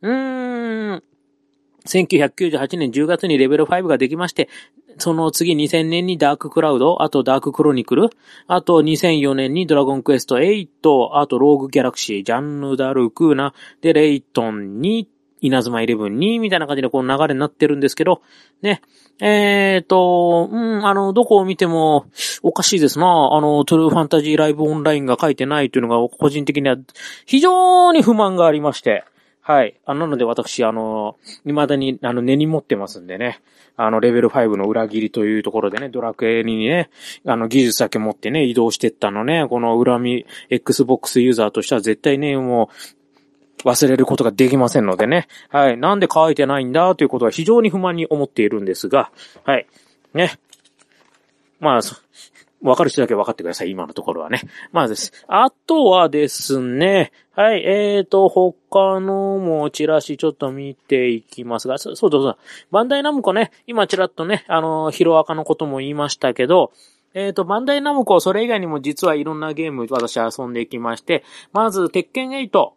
[0.01, 1.03] うーん、
[1.85, 4.49] 1998年10月にレベル5ができまして、
[4.97, 8.09] その次2000年にダーククラウド、あとダーククロニクル、
[8.47, 10.67] あと2004年にドラゴンクエスト8、
[11.13, 15.09] あとローグギャラクシー、ジャンヌ・ダルクーナ、で、レイトンに、
[15.41, 18.21] 稲妻イレブンに、みたいな感じでこの流れになってるんですけど、
[18.61, 18.81] ね。
[19.19, 22.05] えっ、ー、と、うん、あの、どこを見ても
[22.41, 23.05] おかしいですな。
[23.31, 26.77] あの、トゥルーファンタジーライブオンラインが書いてないというのが個人的には
[27.25, 29.03] 非常に不満がありまして。
[29.47, 29.79] はい。
[29.85, 33.41] あなので私、あの、未だに、あの、根に持ってますんでね。
[33.77, 36.89] あの、レベル5の裏切りというところでね、ドラクエにね、
[37.27, 42.71] あの、技術だけ持ってね、移動してったのね、この恨み、Xbox ユーザーとしては絶対ね、も
[43.63, 45.27] う、忘れることができませんのでね。
[45.49, 45.77] はい。
[45.77, 49.11] なんで書いてないんだということは非常に不満に思っているんですが、
[49.43, 49.67] はい。
[50.15, 50.39] ね。
[51.59, 51.81] まあ、
[52.69, 54.41] わかる人だけ分かってください、今のところはね。
[54.71, 55.11] まあです。
[55.27, 62.37] あとはですね、はい、えーと、他のもチラシちょっと見ていきますが、そうそうそう。
[62.71, 66.71] バンダイナムコね、今チラッとね、あの、ヒロアカのことも言いましたけど、
[67.13, 71.23] えっ、ー、と、バンダイナムコ、それ以外にも実はいろんなゲーム私遊んでいきまして、
[71.53, 72.71] まず、鉄拳8。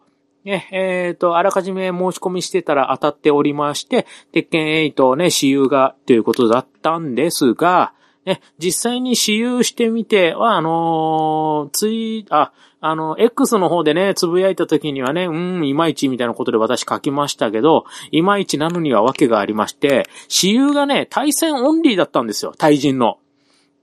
[0.44, 7.92] ね、えっ、ー、と、あらかじめ申し込みしてたら当たっておりまして、鉄拳8ね、私有がということだったんですが、
[8.24, 23.18] ね、実際に私有してみては、あのー、つい、あ、あの、X の方でね、つぶやいた時にはね、うん、いまいちみたいなことで私書きましたけど、いまいちなのには訳がありまして、私有がね、対戦オンリーだったんですよ、対人の。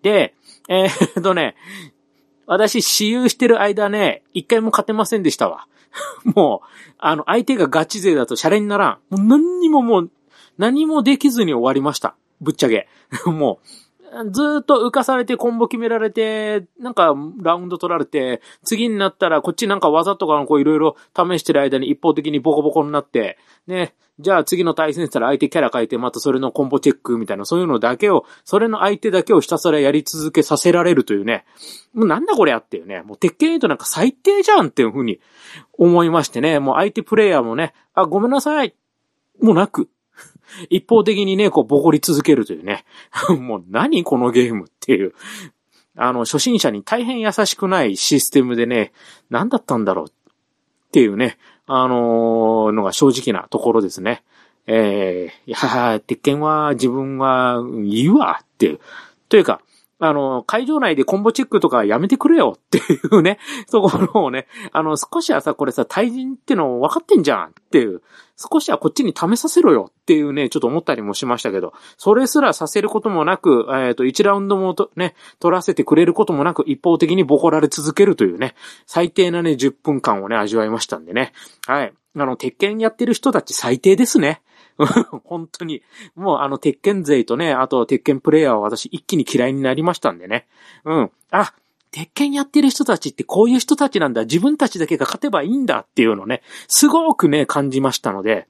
[0.01, 0.33] で、
[0.69, 1.55] えー、っとね、
[2.47, 5.67] 私、私有してる間ね、一回も勝てませんでしたわ。
[6.23, 6.67] もう、
[6.97, 8.97] あの、相手がガチ勢だとシャレにならん。
[9.09, 10.11] もう何にももう、
[10.57, 12.15] 何もできずに終わりました。
[12.41, 12.87] ぶっちゃけ。
[13.25, 13.67] もう、
[14.31, 31.45] ずっと浮かされてコンボ決められて、なんかラウンド取られて、次になったらこっちなんか技とかのこういろいろ試してる間に一方的にボコボコになって、ね、じゃあ次の対戦したら相手キャラ変えてまたそれのコンボチェックみたいなそういうのだけを、それの相手だけをひたすらやり続けさせられるというね、
[31.93, 35.19] もうなんだこれやっていうね、もう鉄拳8なんか最低じゃんっていうふうに
[35.77, 38.73] 思いましてね、もう相手プレイヤーもね、あ、ごめんなさい、
[39.41, 39.89] もうなく、
[40.69, 42.85] 一方的にね、こう、ボコり続けるというね。
[43.39, 45.13] もう何このゲームっていう。
[45.97, 48.91] あの、初心者に大変優しくないシステムでね、
[49.29, 50.11] 何だったんだろうっ
[50.91, 54.23] ていうね、あのー、のが正直なところですね。
[54.67, 58.79] えー、いや、鉄拳は自分はいいわっていう。
[59.29, 59.61] というか、
[59.99, 62.81] あの、会場内でコンボチェックとかやめてくれよってい
[63.11, 63.39] うね、
[63.71, 68.01] ところをね、あの、少しはさ、これさ、対人っての分かってんじゃんっていう、
[68.37, 81.31] 少しはこっちに試させろよっていうね、ちょっと思ったりもしましたけど、それすらさせることもなく、えっ、ー、と、1ラウンドもね、取らせてくれることもなく、一方的にボコられ続けるというね、最低なね、10分間をね、味わいましたんでね。
[81.65, 81.93] はい。
[82.17, 84.41] あの、鉄拳やってる人たち最低ですね。
[85.23, 85.81] 本当に。
[86.15, 90.47] もうあの、鉄拳勢とね、あと鉄拳プレイヤーは私一気に嫌いになりましたんでね。
[90.83, 91.11] うん。
[91.31, 91.53] あ、
[91.95, 94.23] 鉄拳やってる人たちってこういう人たちなんだ。
[94.23, 98.49] 自分たちだけが勝てばいいんだっていうのね、すごくね、感じましたので、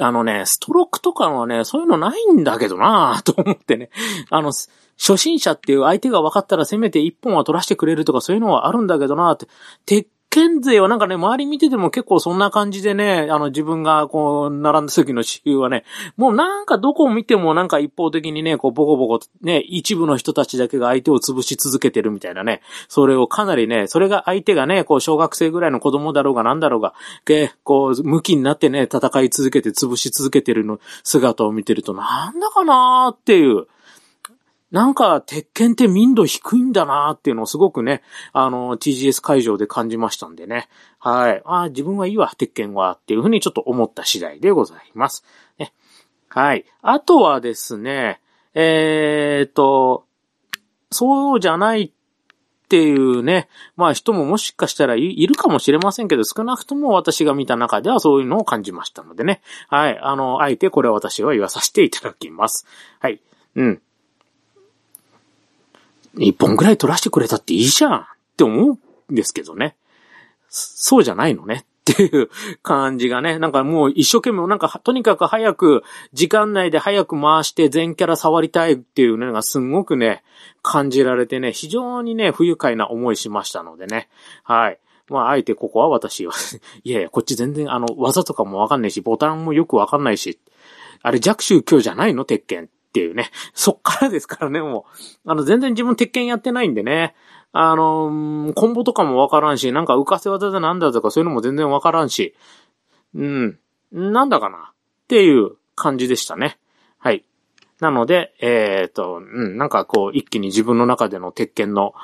[0.00, 3.90] あのね、ストロークとかはね、そういうのないんだけどなぁ と思ってね。
[4.28, 4.50] あの、
[4.98, 9.46] 初心者っていう相手が分かったらせめて一本は取らせてくれるとかそういうのはあるんだけどなぁって。
[9.86, 15.84] 鉄県勢はなんかね、周り見てても結構そんな感じでね、あの自分がこう、並んだ時の支給はね、
[16.16, 33.66] もうなんかどこを見てもなんか一方的にね、こうボコボコね、一部の人たちだけが相手を潰し続けてるみたいなね、それをかなりね、それが相手がね、こう小学生ぐらいの子供だろうがなんだろうが、けこう、向きになってね、戦い続けて潰し続けてるの姿を見てるとなんだかなーっていう、
[34.70, 38.02] なんか、鉄拳って民度低いんだなーっていうのをすごくね、
[38.32, 40.68] あの、TGS 会場で感じましたんでね。
[40.98, 41.42] はい。
[41.44, 45.24] ああ自分はいいわ、鉄拳は、っていうふうにちょっと思った次第でございます。
[45.58, 45.72] ね。
[46.28, 46.64] はい。
[46.82, 48.20] あとはですね、
[48.54, 50.04] えー、と、
[50.92, 51.90] そうじゃないっ
[52.68, 59.42] ていうね、まあ人ももしかしたらいるかもしれませんけど、少なくとも私が見た中ではそういうのを感じましたのでね。
[59.68, 59.98] はい。
[59.98, 62.66] あの、あえてこれは私は言わさせていただきます。
[63.00, 63.20] はい。
[63.56, 63.82] うん。
[66.20, 68.04] 一本ぐらい取らせてくれたっていいじゃんっ
[68.36, 68.78] て思
[69.08, 69.76] うんですけどね。
[70.48, 72.28] そうじゃないのねっていう
[72.62, 80.22] 感じがね、なんかもう一生懸命、なんかとにかく早く、時間内で早く回して全キャラ触りたいっていうのがすんごくね、
[80.62, 84.08] 感じられてね、非常にね、不愉快な思いしましたのでね。
[84.42, 84.78] はい。
[85.08, 86.32] まあ、あえてここは私は
[86.84, 90.38] いやいや、こっち全然あの、技とかもわかんないし、ボタンもよくわかんないし、
[91.02, 92.24] あれ弱宗教じゃないの？
[92.24, 93.30] 鉄拳っていうね。
[93.54, 94.86] そっからですからね、も
[95.26, 95.30] う。
[95.30, 97.14] あの、全然自分鉄拳やってないんでね。
[97.52, 102.34] あの、コンボとかもわからんし、なんか浮かせ技でなんだとかそういうのも全然わからんし。
[103.14, 103.58] うん。
[103.92, 104.72] なんだかな？
[104.72, 104.74] っ
[105.08, 106.58] ていう感じでしたね。
[106.98, 107.24] はい。
[107.80, 111.94] なので、えっ、ー、と、うん、なんかこう、一気に自分の中での鉄拳の、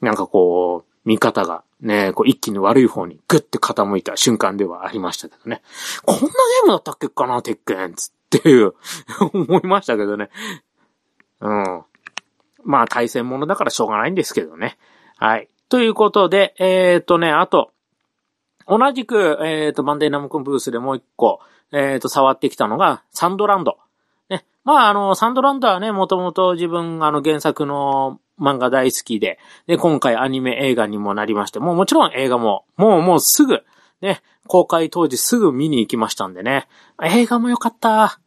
[0.00, 5.62] なんかこう、見方がね、こう一気に悪い方にグッて傾いた瞬間ではありましたけどね。
[6.04, 8.74] こんなゲームだったっけかな、鉄拳つっっていう
[9.32, 10.30] 思いましたけどね。
[11.40, 11.84] うん。
[12.64, 14.76] まあ、対戦ものだからしょうがないんですけどね。
[15.16, 15.48] はい。
[15.68, 17.70] ということで、えっ、とね、あと、
[18.68, 21.40] 同じく、えっ、と、バンデイナムコンブースでもう一個、
[21.72, 23.78] えっ、と、触ってきたのが、サンドランド。
[24.28, 24.44] ね。
[24.64, 33.62] まあ、あの、サンドランドはね、もともと自分、あの、原作の漫画大好きで、で、今回アニメ映画にもなりまして、もうもちろん映画も、もうもうすぐ、
[34.00, 36.68] ね、公開当時すぐ見に行きましたんでね。
[37.02, 38.20] 映画も良かった。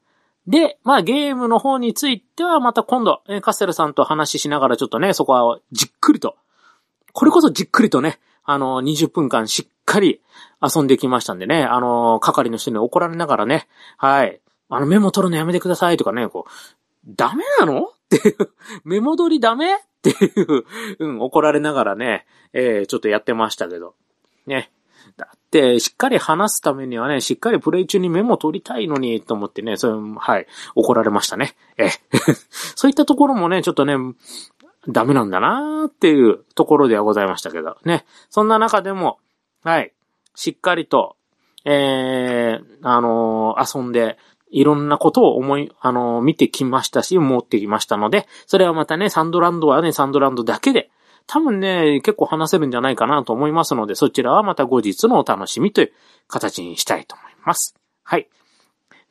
[0.47, 6.35] で、まあゲームの方についてはまた今度、カステルさんと話ししながらちょっとね、そこはじっくりと、
[7.13, 10.21] これこそじっくりとね、あの、20分間しっかり
[10.61, 13.67] 遊んできましたんでね、あの、係の人に怒られながらね、
[13.97, 16.51] はい、あの、メモ取るのやめてくださいとかね、こう、
[17.07, 17.85] ダメなの？
[17.85, 18.49] っていう、
[18.83, 19.75] メモ取りダメ？
[19.75, 20.65] っていう、
[20.99, 23.95] うん、怒られながらね、えー、ちょっとやってましたけど、
[24.47, 24.71] ね。
[25.19, 31.55] だって、しっかり話すためにはね、しっかりプレイ中にメモ取りたいのに、と思ってね、それ、はい、怒られましたね。
[31.77, 31.89] え、
[32.49, 33.95] そういったところもね、ちょっとね、
[34.87, 38.05] ダメなんだなーっていうところではございましたけど、ね。
[38.29, 39.19] そんな中でも、
[39.63, 39.91] はい、
[40.35, 41.17] しっかりと、
[41.65, 44.17] えー、あのー、遊んで、
[44.51, 50.89] いろんなことを思い、あのー、見てきましたし、持ってきましたので、それはまたね、サンドランドはね、サンドランドだけで、
[51.31, 55.91] 多分ね、結構話せるんじゃないかなと思いますので、そちらはまた後日のお楽しみという
[56.27, 57.75] 形にしたいと思います。
[58.03, 58.27] はい。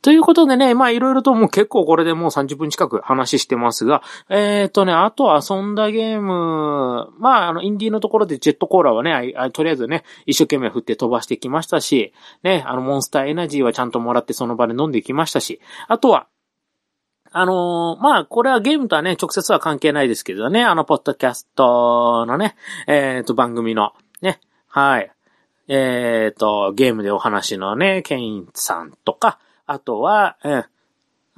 [0.03, 12.13] ということでね、まあいろいろともう結構これでもう30分近く話してますが、えっ、ー、とね、あと遊んだゲーム、まああのインディーのところでジェットコーラはね、とりあえずね、一生懸命振って飛ばしてきましたし、
[12.43, 16.27] ね、あのモンスターエナジーはちゃんともらってその場で飲んできましたし、あとは、
[17.33, 22.57] あのー、まあ、これはゲームとはね、直接は関係ないですけどね、あの、ポッドキャストのね、
[22.87, 25.11] えっ、ー、と、番組の、ね、はい、
[25.69, 30.65] えっ、ー、と、ゲームでお話のね、ケインさんとか、あとは、うん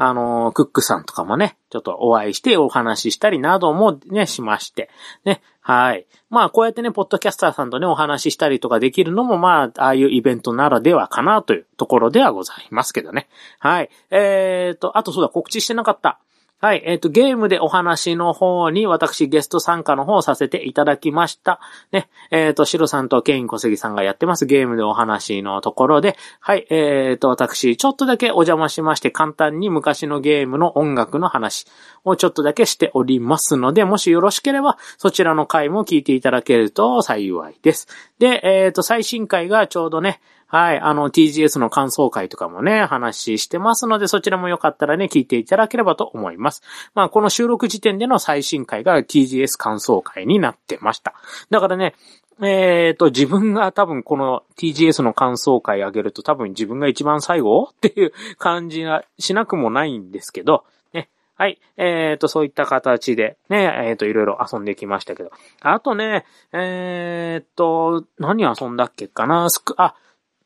[0.03, 4.89] あの、クックさんとかもね、ちょっとお会いしてお話ししたりなどもね、しまして。
[5.27, 6.05] ね、はい。
[6.31, 13.29] まあ、こうやってね、ポッドキャスターさんとね、お話ししたりとかできるのも、まあ、ああいうイベントならではかなというところではございますけどね。
[13.61, 13.91] はい。
[14.11, 16.19] えーと、あとそうだ、告知してなかった。
[16.63, 21.59] はい、えっ、ー、と、ゲームでお話の方に私ゲスト参加の方をさせていただきました。
[21.91, 31.67] ね、えっ、ー、と、シロさんとケイン小杉さんがやってますゲームでお話のところで、はい、えっ、ー、と、私、ちょっとだけお邪魔しまして、簡単に昔のゲームの音楽の話
[32.05, 37.89] をちょっとだけしておりますので、もしよろしければ、そちらの回も聞いていただけると幸いです。
[38.19, 40.81] で、えっ、と、最新回がちょうどね、はい。
[40.81, 46.63] あの、TGS の感想会とかもね、話してますので、そちらもよかったらね、聞いていただければと思います。
[46.93, 51.15] まあ、この収録時点での最新回が TGS 感想会になってました。
[51.51, 51.95] だからね、
[52.43, 61.11] えっ、ー、と、自分が多分この TGS の感想会上げると多分自分が一番最後っていう感じがしなくもないんですけど、ね。
[61.37, 61.61] はい。
[61.77, 65.31] えっ、ー、と、そういった形でね、えっ、ー、と、いろいろ遊んできましたけど。
[65.61, 69.49] あとね、えっ、と、何遊んだっけかな？
[69.49, 69.95] スク、あ、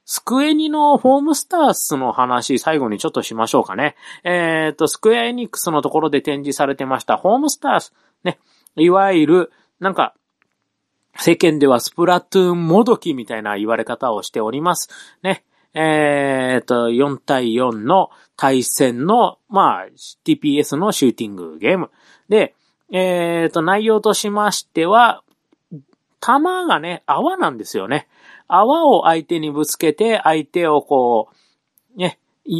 [0.07, 3.96] スクエニのホームスタースの話、最後にちょっとしましょうかね。
[4.22, 7.94] えっ、ー、と、スクエアエニックスのところで展示されてました、ホームスタース。
[8.22, 8.38] ね。
[8.76, 10.14] いわゆる、なんか、
[11.16, 14.90] 世間ではスプラトゥーンもどきみたいな言われ方をしております。
[15.22, 15.44] ね。
[15.74, 19.86] えっ、と、4対4の対戦の、まあ、
[20.24, 21.90] TPS のシューティングゲーム。
[22.28, 22.55] で、
[22.92, 25.22] えっ、と、内容としましては、
[26.20, 28.07] 弾がね、泡なんですよね。
[28.49, 31.28] 泡を相手にぶつけて、相手をこ
[31.97, 32.18] う、ね、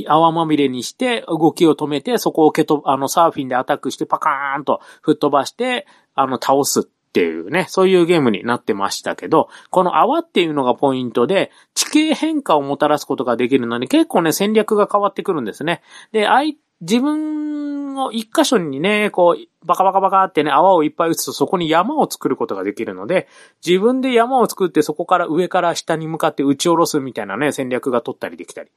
[0.09, 15.83] 泡まみれにして、動きを止めて、そこを蹴と、あの、サーフィンでアタックして、パカーンと吹っ飛ばして、あの、倒すっていうね、そういうゲームになってましたけど、この泡っていうのがポイントで、地形変化をもたらすことができるのに、結構ね、戦略が変わってくるんですね。
[16.13, 16.55] で、相
[16.85, 23.27] 自分を一箇所にね、こう、バカバカバカってね、泡をいっぱい打つとそこに山を作ることができるので、
[23.67, 28.71] 自分で山を作ってそこから上から下に向かって打ち下ろすみたいなね、戦略が取ったりできたり。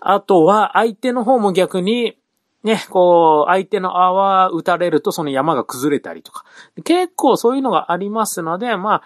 [0.00, 2.18] あとは、相手の方も逆に、
[2.64, 6.44] ね、こう、相手の泡打たれるとその山が崩れたりとか。
[6.84, 9.02] 結構そういうのがありますので、まあ、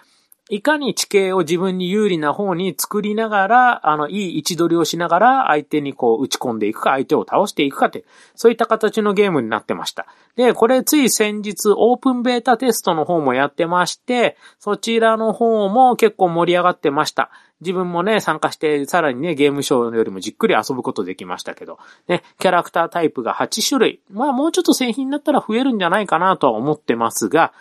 [0.51, 10.07] いかに地形を自分に有利な方に作りながら、あの、いい位置取りをしながら、相手にこう打ち込んでいくか、相手を倒していくかって、そういった形のゲームになってました。
[10.35, 17.31] で、これつい先日、オープンベータテストの方もやってまして、そちらの方も結構盛り上がってました。
[17.61, 21.79] 自分もね、参加して、さらにね、ゲームショーよりもじっくり遊ぶことできましたけど、
[22.09, 24.01] ね、キャラクタータイプが8種類。
[24.11, 27.53] まあ、もうちょっと製品になったら増えるんじゃないかなとは思ってますが、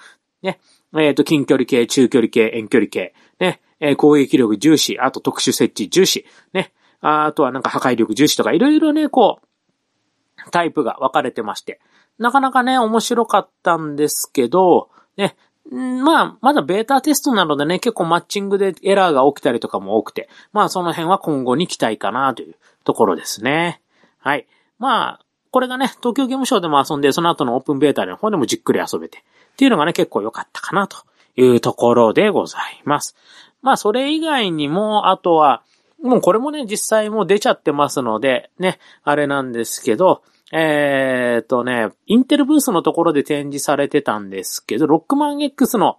[0.42, 0.60] ね、
[0.96, 11.80] えっ、ー、と、近距離系、中距離系、遠距離系、ね、えー、攻撃力重視、あと特殊設置重視、ね、あとはなんか破壊力重視とか、いろいろね、こう、タイプが分かれてまして、
[12.18, 15.36] なかなかね、面白かったんですけど、ね、
[15.72, 23.82] まあ、まだベータテストなのでね、結構マッチングでエラーが起きたりとかも多くて、まあその辺は今後に期待かなというところですね。
[24.18, 24.48] はい。
[24.80, 29.24] まあ、これがね、東京ゲームショウでも遊んで、その後のオープンベータの方でもじっくり遊べて、
[29.60, 31.00] っていうのがね、結構良かったかなと
[31.36, 33.18] いうところでございます。
[33.62, 35.64] まあ、それ以外にも、あとは、
[36.02, 45.98] もうこれもね、実際もう出ちゃってますので、ね、あれなんですけど、えー、っとね、インテルブースのところで展示されてたんですけど、ロックマン X の、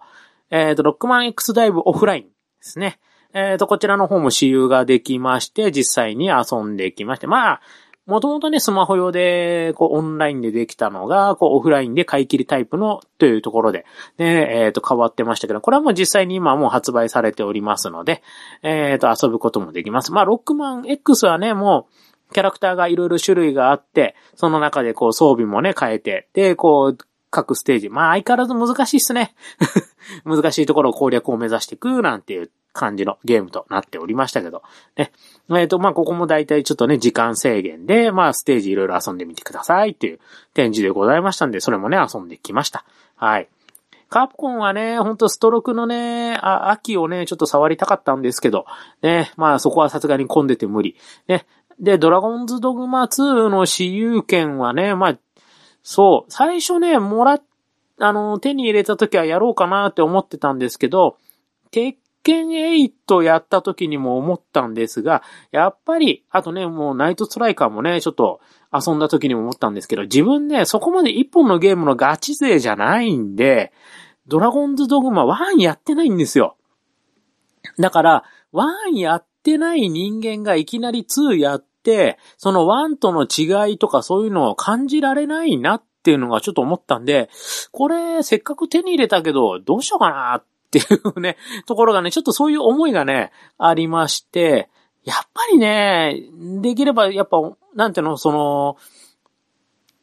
[0.49, 2.29] えー、っと、ロックマン X ダイブオフラインで
[2.61, 2.99] すね。
[3.35, 7.61] え、っと、こちらの方も私有ができまして、実際に遊んできまして、まあ、
[8.11, 13.85] もともとね、スマホ用で、こう、オンラインでできたのが、こう、オフラインで買い切りタイプの、というところで、
[14.17, 18.21] ね、えっ、ー、と、変わってましたけど、これはもう実際に今もう発売されておりますので、
[18.63, 20.11] えっ、ー、と、遊ぶこともできます。
[20.11, 26.97] まあ、ロックマン X はね、もう、キャラクターがいろいろ種類があって、その中でこう装備もね変えて、で、こう、
[27.29, 27.89] 各ステージ。
[27.89, 29.33] まあ相変わらず難しいっすね。
[30.25, 34.63] 難しいところを攻略を目指していくなんていう感じのゲームとなっておりましたけど。
[34.97, 35.11] ね。
[35.49, 40.19] えっ、ー、と、まあここも大体ちょっとね、時間制限で、まあステージいろいろ遊んでみてくださいっていう
[40.53, 42.85] 展示でございましたんで、それもね、遊んできました。
[43.15, 43.49] はい。
[44.09, 48.65] カプコンはね、ほんとストロークのね、秋をね、ちょっと触りたかったんですけど、
[49.01, 50.95] ね、まあそこはさすがに混んでて無理。
[51.27, 51.45] ね。
[51.79, 55.19] で、ドラゴンズドグマ2の私有権はね、まあ
[55.83, 57.43] そう、最初ね、もらっ、
[57.99, 61.17] あの、手に入れた時はやろうかなって思ってたんですけど、
[62.23, 68.39] 鉄拳8やった時にも思ったんですが、やっぱり、あとね、もうナイトストライカーもね、ちょっと
[68.71, 73.73] 遊んだ時にも思ったんですけど、自分ね、そこまで一本のゲームのガチ勢じゃないんで、
[74.27, 76.57] ドラゴンズドグマ1やってないんですよ。
[77.79, 87.29] だから、1やってない人間がいきなり2やって、そのワンとの違いとかそういうのを感じられないなっていうのがちょっと思ったんで、
[87.71, 90.83] これせっかく手に入れたけど、どうしようかなっってい
[91.15, 91.35] うね、
[91.67, 94.69] ところがね、ちょっとそういう思いがね、ありまして、
[95.03, 96.23] やっぱりね、
[96.61, 97.37] できればやっぱ、
[97.75, 98.77] なんていうの、その、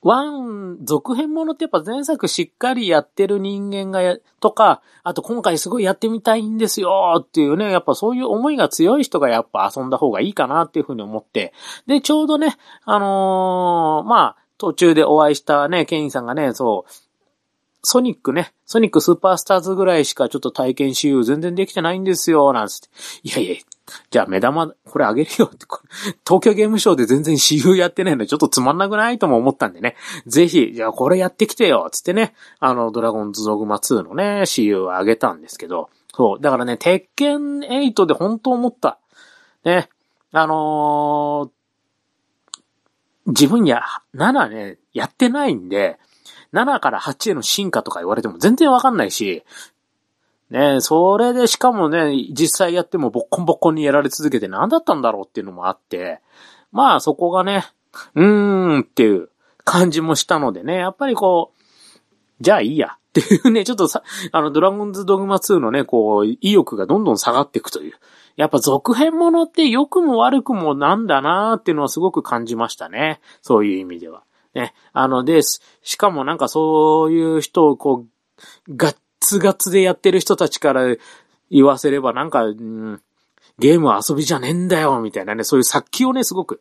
[0.03, 11.53] ワン、続編ものってやっぱ前作しっかりやってる人間がや、とか、あと今回すごいやってみたいんですよっていうね、やっぱそういう思いが強い人がやっぱ遊んだ方がいいかなっていうふうに思って、
[11.87, 17.08] で、ちょうどね、あのー、まあ、途中でお会いしたね、ケインさんがね、そう、
[17.91, 22.89] ソニックね、ソニックスーパースターズぐらいしかちょっと体験しよう全然できてないんですよ、なんつって。
[23.23, 23.57] いやいや、
[24.11, 25.89] じゃあ目玉、これあげるよって、これ
[26.23, 29.97] 東京ゲームショウで全然私有やってないのでちょっとつまんなくないとも思ったんでね。
[30.27, 36.43] ぜひ、じゃあこれやってきてよつってね、あの、ドラゴンズドグマ2のね、私有をあげたんですけど、そう。
[36.43, 38.99] だからね、鉄拳8で本当思った。
[39.65, 39.89] ね。
[40.33, 41.51] あのー、
[43.29, 43.83] 自分や、
[44.15, 45.99] 7ね、やってないんで、
[46.53, 49.45] 7から8への進化とか言われても全然わかんないし、
[50.51, 56.21] ねそれでしかもね、実際やってもボッコンボッコンにやられ続けて何だったんだろうっていうのもあって、
[56.73, 57.67] まあそこがね、
[58.15, 59.29] うーんっていう
[59.65, 61.63] 感じもしたのでね、やっぱりこう、
[62.41, 67.95] じゃあいいやっていうね、ちょっとさ、あの、ドラゴンズドグマ2のね、こう、意欲がどんどん下がっていくという。
[68.37, 73.21] やっぱ続編ものって良くも悪くもなんだなーっていうのはすごく感じましたね。
[73.43, 74.23] そういう意味では。
[74.59, 74.75] ね。
[74.93, 80.97] あの、で、しかもなんかそういう人をこう、ガッツガツでやってる人たちから
[81.51, 83.01] 言わせればなんか、うん、
[83.59, 86.61] ゲームは遊びじゃねえんだよ、みたいなね、そういう殺気をね、すごく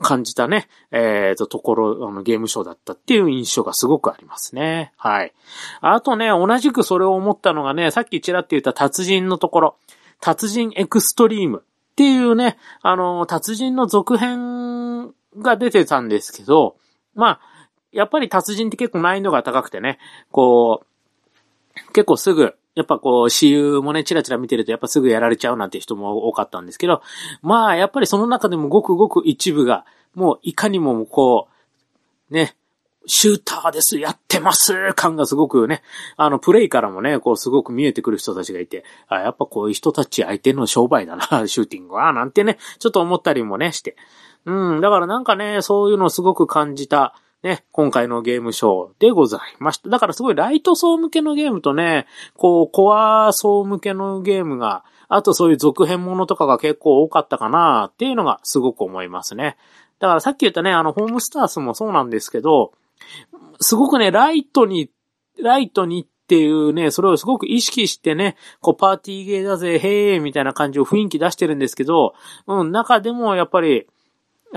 [0.00, 4.92] 感じたね、えっ、ー、と、ところ、あの、ゲームショーだったっていう印象がすごくありますね。
[4.96, 5.32] はい。
[5.80, 9.76] あとね、同じくそれを思ったのがね、さっきちらって言った達人のところ、
[10.20, 16.76] 達人エクストリームっていうね、あの、達人の続編が出てたんですけど、
[17.16, 17.40] まあ、
[17.92, 19.98] やっぱり達人って結構難易度が高くてね、
[20.30, 27.02] こう、結構すぐ、やっぱこう、私有もね、チラチラ見てるとやっぱすぐやられちゃうなんて人も多かったんですけど、
[27.42, 31.48] まあ、やっぱりその中でもごくごく一部が、もういかにもこ
[32.30, 32.56] う、ね、
[33.06, 35.82] シューターです、やってます感がすごくね、
[36.16, 43.96] あの、プレイからもね、こう、すごく見えてくる人たちがいて、あ、やっぱこういう人たち相手の商売だな、シューティングは、なんてね、ちょっと思ったりもね、して。
[44.46, 49.90] うん、だからなんかね、そういうのすごく感じた、ね、今回のゲームショーでございました。
[49.90, 59.56] だからすごいライト層向けのゲームとね、こう、コア層向けのゲームが、あとそういう続編ものとかが結構多かったかなっていうのがすごく思いますね。
[59.98, 62.72] だからさっき言ったね、あの、ホームスタースもそうなんですけど、
[63.60, 64.90] すごくね、ライトに、
[65.40, 72.14] ライトにっていうね、それをすごく意識してね、こうパーティーゲーだぜ、へーみたいな感じを雰囲気出してるんですけど、
[72.46, 73.86] うん、中でもやっぱり、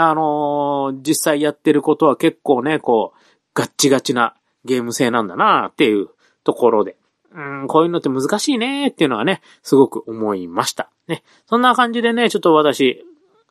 [0.01, 3.19] あのー、実際やってることは結構ね、こう、
[3.53, 4.33] ガッチガチな
[4.63, 6.07] ゲーム性なんだなっていう
[6.45, 6.95] ところで。
[7.35, 10.89] うん、こういうのって難しいねっていうのはね、すごく思いました。
[11.09, 11.21] ね。
[11.47, 13.05] そんな感じでね、ちょっと私、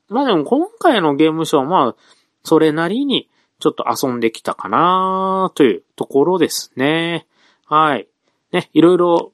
[0.08, 1.96] まあでも今回のゲームショーはまあ、
[2.44, 3.28] それなりに
[3.60, 7.26] ちょっと遊んできたかなというところですね。
[7.66, 8.08] はい。
[8.52, 9.32] ね、いろいろ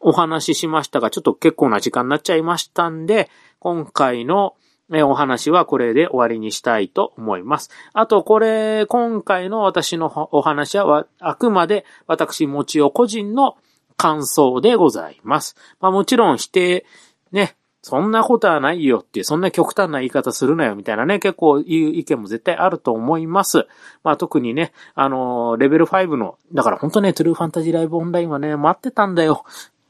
[0.00, 3.28] お話ししましたが、ちょっと結構な時間になっちゃいましたんで、
[3.58, 4.54] 今回の
[4.90, 7.70] お話はこれで終わりにしたいと思います。
[7.92, 13.56] あと、これ、今回の私のお話は、あくまで私、もちお個人の
[13.96, 15.56] 感想でございます。
[15.80, 16.86] まあもちろん否定、
[17.32, 21.64] ね、そんなことはないよっていう、そんな極端な言い方するなよみたいなね、結構いう
[21.94, 23.66] 意見も絶対あると思います。
[24.02, 29.44] まあ特にね、あのー、レベル5の、だから本当ね、トゥルーファンタジーライブオンラインはね、待ってたんだよ。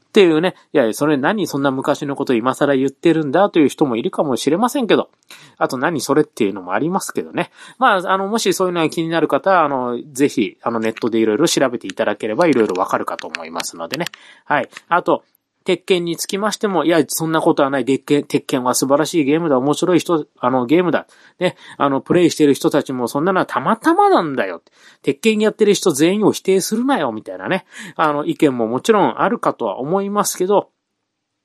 [0.09, 5.11] っていうね、いや、それ何そんな昔のこと今更言ってるんだという人もいるかもしれませんけど、
[5.57, 7.51] あと何それっていうのもありますけどね。
[7.77, 14.05] まあ、あの、もしそういうのが気になる方は、あの、ぜひ、あの、ネットでいろいろ調べていただければいろいろわかるかと思いますのでね。
[14.45, 14.69] はい。
[14.87, 15.23] あと、
[15.65, 17.85] 鉄拳につきましても、いや、そんなことはない。
[17.85, 19.57] 鉄拳、鉄拳は素晴らしいゲームだ。
[19.57, 21.05] 面白い人、あの、ゲームだ。
[21.37, 24.61] ね、あの、プレイしてる人たちもそんなのはたまたまなんだよ。
[25.01, 27.65] 鉄拳やってる人全員を否定するなよ、みたいなね。
[27.95, 30.69] あの、意見ももちろんあるかとは思いますけど、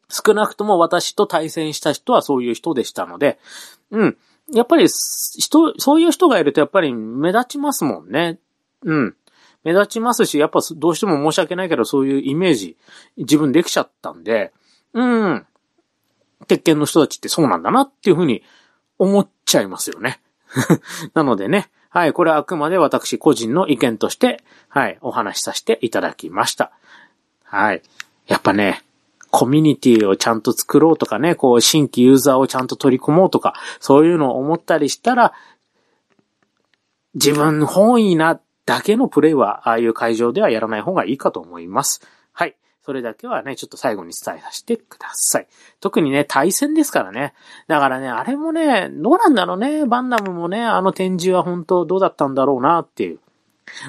[0.09, 3.39] 少なくとも私と対戦した人はそういう人でしたので、
[3.91, 4.17] うん。
[4.53, 8.39] やっぱり、人、そういう人がいるとやっぱり目立ちますもんね。
[8.85, 9.17] うん。
[9.65, 12.77] 目立ちますし、やっぱどうしても申し訳ないけど、そういうイメージ、
[13.17, 14.53] 自分できちゃったんで、
[14.93, 15.47] うん。
[16.47, 18.43] 鉄拳の人たちってそうなんだなっていうふうに
[18.99, 20.21] 思っちゃいますよね。
[21.15, 26.73] なのでね、はい、これはあくまで私個人の意見として、はい、お話しさせていただきました。
[27.45, 27.83] はい。
[28.27, 28.83] やっぱね、
[29.31, 35.33] コミュニティをちゃんと作ろうとかね、こう、新規ユーザーをちゃんと取り込もうとか、そういうのを思ったりしたら、
[37.15, 42.01] 自分本意なだけのプレイは、ああいう会場ではやらない方がいいかと思います。
[42.33, 42.57] はい。
[42.83, 45.49] それだけはね、ちょっと最後に伝えさせてください。
[45.81, 47.35] 特にね、対戦ですからね。
[47.67, 49.87] だからね、あれもね、どうなんだろうね。
[49.87, 53.21] バンダムもね、あの展示は本当どうだったんだろうなっていう、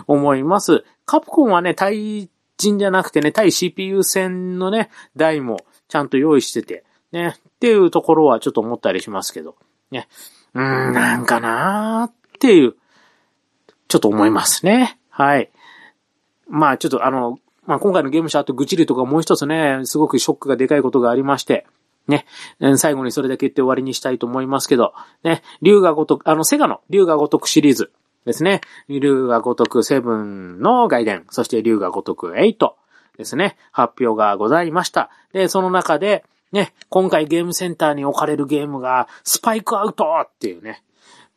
[0.07, 0.83] 思います。
[1.05, 9.55] カプコンはね、対人じゃなくてね、対 CPU 戦のね、台もちゃんと用意してて、ね、っていうところはちょっと思ったりしますけど、
[9.91, 10.07] ね。
[10.53, 12.75] うーん、なんかなーっていう、
[13.95, 14.99] ちょっと思いますね。
[15.09, 15.49] はい。
[16.49, 21.65] まあちょっとあの、まあ今回のゲームシャーと愚痴りとかもう一つね、すごくショックがでかいことがありまして、
[22.09, 22.25] ね、
[22.75, 24.93] 最後にそれだけ言って終わりにしたいと思いますけど、
[25.23, 27.93] ね、竜が如く、あの、セガの竜が如くシリーズ
[28.25, 28.59] ですね。
[28.89, 32.73] 竜が如く7の外伝、そして竜が如く8
[33.17, 35.09] ですね、発表がございました。
[35.31, 40.83] で、その中で、ね、今回ゲームセンターに置かれるゲームが、スパイクアウトっていうね、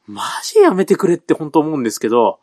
[0.08, 2.40] マジやめてくれって本当思うんですけど、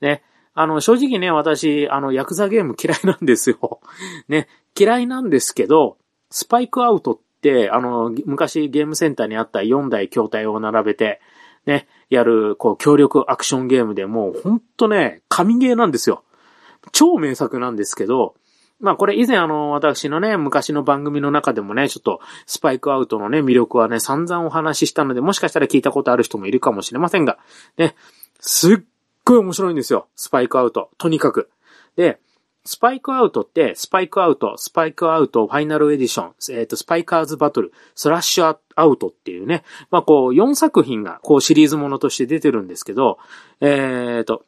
[0.00, 0.22] ね。
[0.54, 3.80] あの、正直ね、私、あの、ヤクザゲーム嫌いなんですよ。
[4.28, 4.48] ね。
[4.78, 5.96] 嫌いなんですけど、
[6.30, 11.20] スパイクアウトって、あの、昔ゲームセンターにあった4台筐体を並べて、
[11.66, 16.24] ね、やる、こう、協力アクションゲームでもう、ほんとね、神ゲーなんですよ。
[16.92, 18.34] 超名作なんですけど、
[18.80, 27.38] まあこれ以前あの、私のね、昔の番組の中でもね、ちょっとスパイクアウトのね、魅力はね、散々お話ししたので、もしかしたら聞いたことある人もいるかもしれませんが、
[27.76, 27.94] ね、
[28.40, 28.78] すっ
[29.30, 30.08] ごい面白いんですよ。
[30.16, 30.90] スパイクアウト。
[30.98, 31.50] とにかく。
[31.96, 32.18] で、
[32.64, 43.18] スパイクアウトって、スパイクアウト、スパイクアウトファイナルエディション、えっ、ー、と、スパイカーズバトル、スラッシュアウトっていうね、まあこう、4作品がこうシリーズものとして出てるんですけど、
[43.60, 44.44] えっ、ー、と、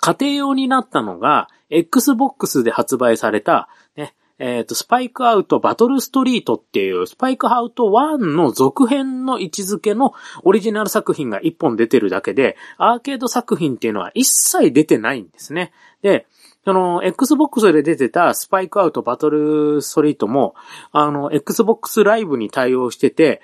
[0.00, 10.12] 家庭用になったのが、Xbox で発売された、ね、えっ、ー、と、スパイクアウトバトルストリートっていう、スパイクアウト1の続編の位置づけの
[10.42, 15.72] オリジナル作品が1本出てるだけで、アーケード作品っていうのは一切出てないんですね。
[16.02, 16.26] で、
[16.64, 20.54] その、Xbox で出てたスパイクアウトバトルストリートも、
[20.90, 23.40] あの、Xbox ライブに対応してて、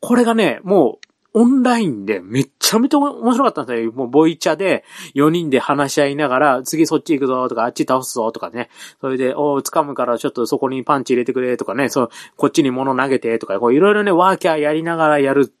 [0.00, 3.92] これがね、もう、オンラインでめっちゃめちゃ面白かったんですよ。
[3.92, 8.68] もうボイチャで4人で話し合いながら、次そっち行くぞとか、あっち倒すぞとかね。
[9.00, 15.52] それで、お掴むからちょっとそこにパンチ入れてくれとかね、そう、こっちに物投げてとか、こういろいろね、ワーキャーやりながらやる。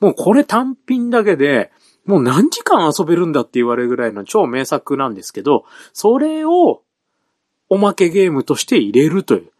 [0.00, 1.72] もうこれ単品だけで、
[2.04, 6.82] もう何時間遊べるんだって言われるぐらいの超名作なんですけど、それを
[7.68, 9.50] おまけゲームとして入れるという。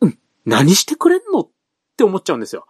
[0.00, 1.48] うん、何してくれんのっ
[1.98, 2.66] て思っちゃうんですよ。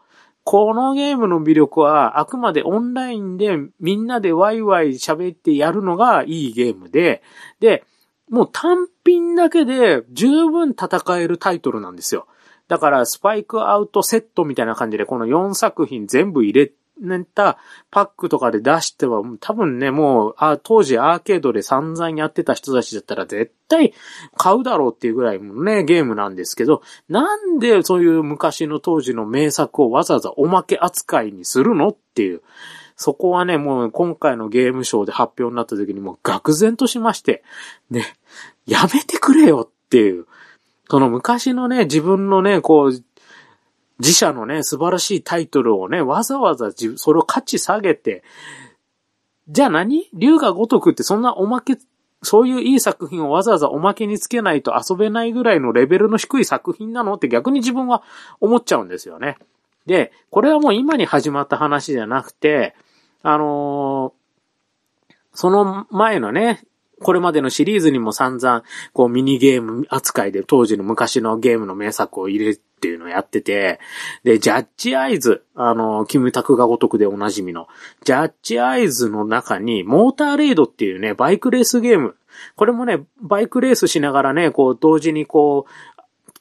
[0.51, 7.23] このゲームの魅力は、あくまでオンラインでみんなでワイワイ喋ってやるのがいいゲームで、
[7.61, 7.85] で、
[8.29, 12.27] もう単品だけで十分戦えるタイトルなんですよ。
[12.67, 17.59] だから、スパイクアウトセットみたいな感じで、この4作品全部入れねた
[17.91, 23.93] パックとかで出しては、多分ね、もう、あ当時アーケードで散々やってた人たちだったら絶対
[24.37, 32.43] 買うだろうっていうぐらいのね、ゲームなんですけど、なんでそういう昔の当時の名作をわざわざおまけ扱いにするのっていう。
[32.97, 37.43] そこはね、もう今回のゲームショーで発表になった時にもう愕然としまして、
[37.89, 38.05] ね、
[38.67, 40.27] やめてくれよっていう。
[40.91, 43.03] その昔のね、自分のね、こう、
[44.01, 48.25] 自社のね、素晴らしいタイトルをね、わざわざ自分それを価値下げて、
[49.49, 50.09] じゃあ何？
[50.13, 51.79] 竜が如くってそんなおまけ、
[52.23, 57.15] そういういい作品をわざわざおまけにつけないと遊べないぐらいのレベルの低い作品なの？
[57.15, 58.03] って逆に自分は
[58.41, 59.39] 思っちゃうんですよね。
[59.87, 62.75] で、これはもう今に始まった話じゃなくて、
[63.23, 66.63] あのー、その前のね、
[67.03, 73.79] これまでのシリーズにも散々、こうミニゲーム扱いで当時の昔のゲームの名作を入れっていうのをやってて、
[74.25, 77.69] で、ジャッジアイズ、あの、キムタクがごとくでおなじみの、
[78.05, 82.17] ジャッジアイズの中に、モーターレイドっていうね、バイクレースゲーム、
[82.57, 85.71] これもね、バイクレースしながらね、こう、同時にこう、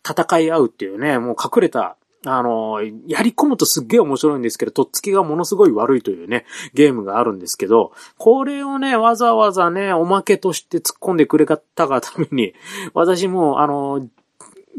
[0.10, 12.54] 戦い合うっていうね、もう隠れたあの、やり込むとすっげえ面白いんですけど、とっつきがものすごい悪いというね、ゲームがあるんですけど、これをね、わざわざね、おまけとして突っ込んでくれたがために、
[12.94, 14.10] 私も、あの、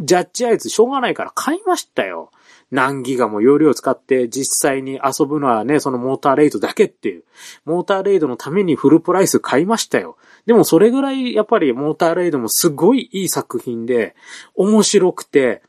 [0.01, 2.30] ジャッジアイズしょうがないから買いましたよ。
[2.70, 7.24] 何ギガも容量使って実際に遊ぶのはね、そのモーターレイドだけっていう。
[7.64, 10.16] モーターレイドのためにフルプライス買いましたよ。
[10.46, 14.14] でもそれぐらいやっぱりモーターレイドもすごいいい作品で、
[14.55, 15.62] 面白くて、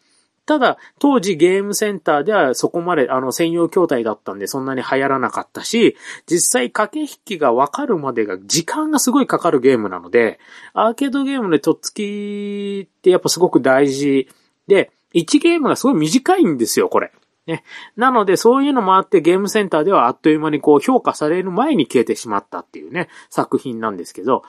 [0.52, 5.95] ただ、当時ゲームセンターではそこまであの専用筐体だったんでそんなに流行らなかったし、
[6.30, 10.41] 実際駆け引きがわかるまでが時間がすごいかかるゲームなので、
[10.74, 14.28] アーケードゲームでとっつきってやっぱすごく大事
[14.68, 17.14] で、1ゲームがすごい短いんですよ、これ。
[17.47, 17.63] ね。
[17.95, 24.43] なので、そういうのもあってゲームセンターではあっという間にこう評価される前に消えてしまったっていうね、作品なんですけど、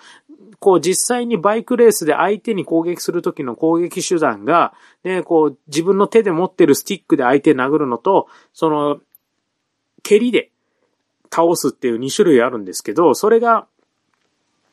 [0.59, 4.75] こう実際にバイクレースで相手に攻撃するときの攻撃手段が、
[5.05, 9.01] ね、こう自分の手で持ってるスティックで相手殴るのと、その、
[10.03, 10.51] 蹴りで
[11.33, 13.67] 倒すっていう2種類あるんですけど、それが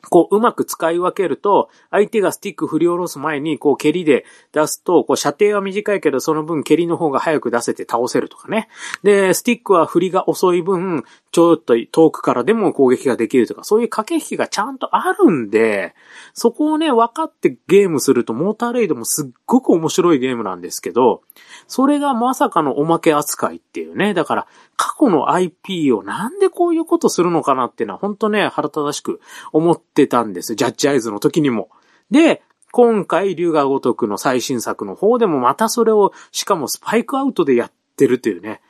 [0.08, 8.68] こう、うまく使い分けると、相手がスティック振り下ろす前に、こう、蹴りで出すと、こう、射程は短いけど、その分蹴りの方が早く出せて倒せるとかね。
[9.02, 15.94] で、スティックは振りが遅い分、ちょっと遠くからでも攻撃ができるとか、そういう駆け引きがちゃんとあるんで、
[16.34, 21.22] そこをね、分かってゲームすると、モーターレイドもすっごく面白いゲームなんですけど、
[21.68, 24.14] それがまさかのおまけ扱いっていうね。
[24.14, 24.46] だから、
[24.82, 29.20] 過去の IP をなんでこういうことするのかなっていうのは、本当ね、腹立たしく
[29.52, 30.54] 思ってたんです。
[30.54, 31.68] ジャッジアイズの時にも。
[32.10, 32.40] で、
[32.72, 38.62] 今回、竜が如くの最新作の方でもまたそれを、しかもスパイクアウトでやってるというね。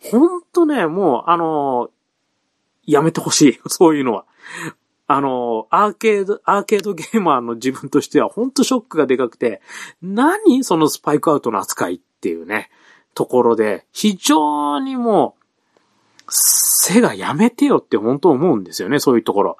[0.00, 1.90] ほんとね、もう、あの
[2.86, 3.60] やめてほしい。
[3.68, 4.24] そういうのは。
[5.06, 9.60] あの、アーケード、アーケードゲーマーの自分としてはほんとショックがでかくて、
[10.00, 12.70] 何そのスパイクアウトの扱いっていうね、
[13.14, 15.44] ところで、非常にもう、
[16.28, 19.56] 背がやめてよって本当思うんですよね、そういうところ。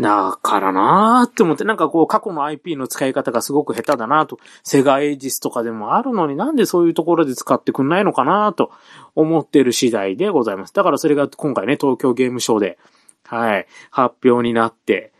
[0.00, 8.72] だからなーって思って、なんかこう過去の IP の使い方がすごく下手だなと、セガエイジスとかでもあるのになんでそういうところで使ってくんないのかなと
[9.14, 10.74] 思ってる次第でございます。
[10.74, 12.78] だからそれが今回ね、東京ゲームショウで、
[13.24, 15.12] はい、発表になって、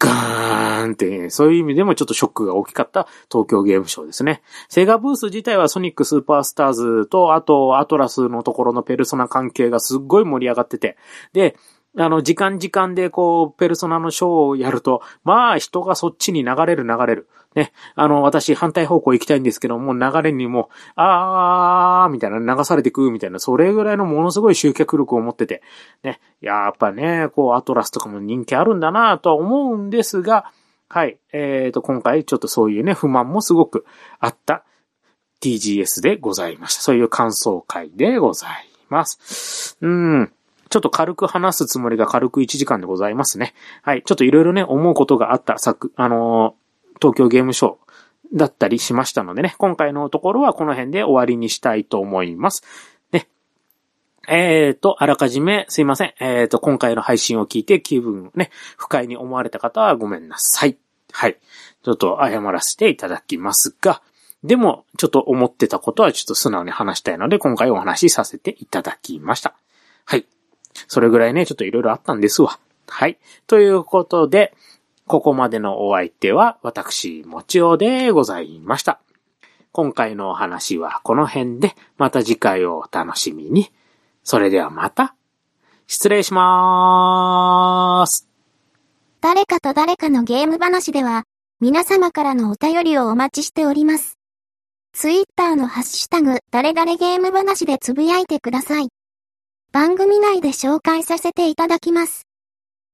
[0.00, 4.42] ガーンって、そういう意味でもちょっとショックが大きかった東京ゲームショウですね。
[4.68, 10.96] セガブース自体はソニックスーパースターズと、あとアトラスのところのペルソナ関係がすっごい盛り上がってて、
[11.34, 11.54] で、
[11.98, 17.28] あの、時間時間でこう、ペルソナのショーをやると、まあ人がそっちに流れる流れる。
[17.54, 17.72] ね。
[17.94, 25.62] あの、私反対方向行きたいんですけども、流れにも、あー、みたいな流されてくみたいな、それぐらいのものすごい集客力を持ってて、
[26.02, 26.20] ね。
[26.40, 30.52] やっぱね、こう、アトラスとかも人気あるんだなとは思うんですが、
[30.88, 31.18] はい。
[31.32, 33.84] えっ、ー、と、今回ちょっとそういうね、不満もすごく
[34.18, 34.64] あった
[35.40, 36.82] TGS でございました。
[36.82, 39.76] そういう感想会でございます。
[39.80, 40.32] うん。
[40.68, 43.54] ちょっと軽く話すつもりが軽く1時間でございますね。
[43.82, 44.02] はい。
[44.04, 46.60] ちょっといろいろね、思うことがあった作、あのー、
[47.00, 47.78] 東京ゲームショウ
[48.32, 52.62] だったりしましたのでね、今回のところはこの辺で終わりにしたいと思います。
[53.12, 53.28] ね。
[54.28, 56.14] えーと、あらかじめすいません。
[56.20, 60.76] えーと、今回の配信を聞いて気分をね、不快に思われた方はごめんなさい。
[61.12, 61.38] はい。
[61.82, 64.02] ちょっと謝らせていただきますが、
[64.44, 69.54] でも、ちょっと思ってたことはちょっと素直に話したいので、今回お話しさせていただきました。
[70.06, 70.26] はい。
[70.88, 72.58] それぐらいね、ちょっといろいろあったんですわ。
[72.88, 73.18] はい。
[73.46, 74.54] ということで、
[75.10, 79.00] ここまでのお相手は、私、もちおでございました。
[79.72, 83.72] 今回のお話はこの辺で、また次回をお楽しみに。
[84.22, 85.16] それではまた、
[85.88, 88.28] 失礼しまーす。
[89.20, 91.24] 誰かと誰かのゲーム話では、
[91.58, 94.16] 皆様からのお便りをお待ちしております。
[94.92, 98.90] ツイッターのハッシュタグ、誰々ゲーム話でつぶやいてください。
[99.72, 102.28] 番組内で紹介させていただきます。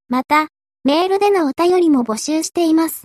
[0.09, 0.47] また、
[0.83, 3.03] メールでのお便りも募集しています。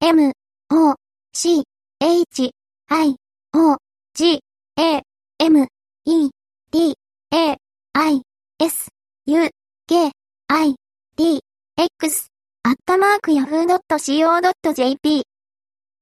[0.00, 0.32] m,
[0.70, 0.94] o,
[1.32, 1.64] c,
[2.00, 2.50] h,
[2.88, 3.16] i,
[3.54, 3.76] o,
[4.14, 4.40] g,
[4.76, 5.02] a,
[5.38, 5.66] m,
[6.06, 6.30] e,
[6.70, 6.94] d,
[7.32, 7.56] a,
[7.94, 8.22] i,
[8.60, 8.88] s,
[9.26, 9.50] u,
[9.86, 10.12] k,
[10.48, 10.74] i,
[11.16, 11.40] d,
[11.76, 12.28] x,
[12.66, 15.24] アットマーク yahoo.co.jp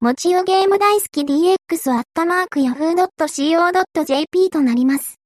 [0.01, 5.22] もちよゲーム大好き DX アットマーク yahoo.co.jp となります。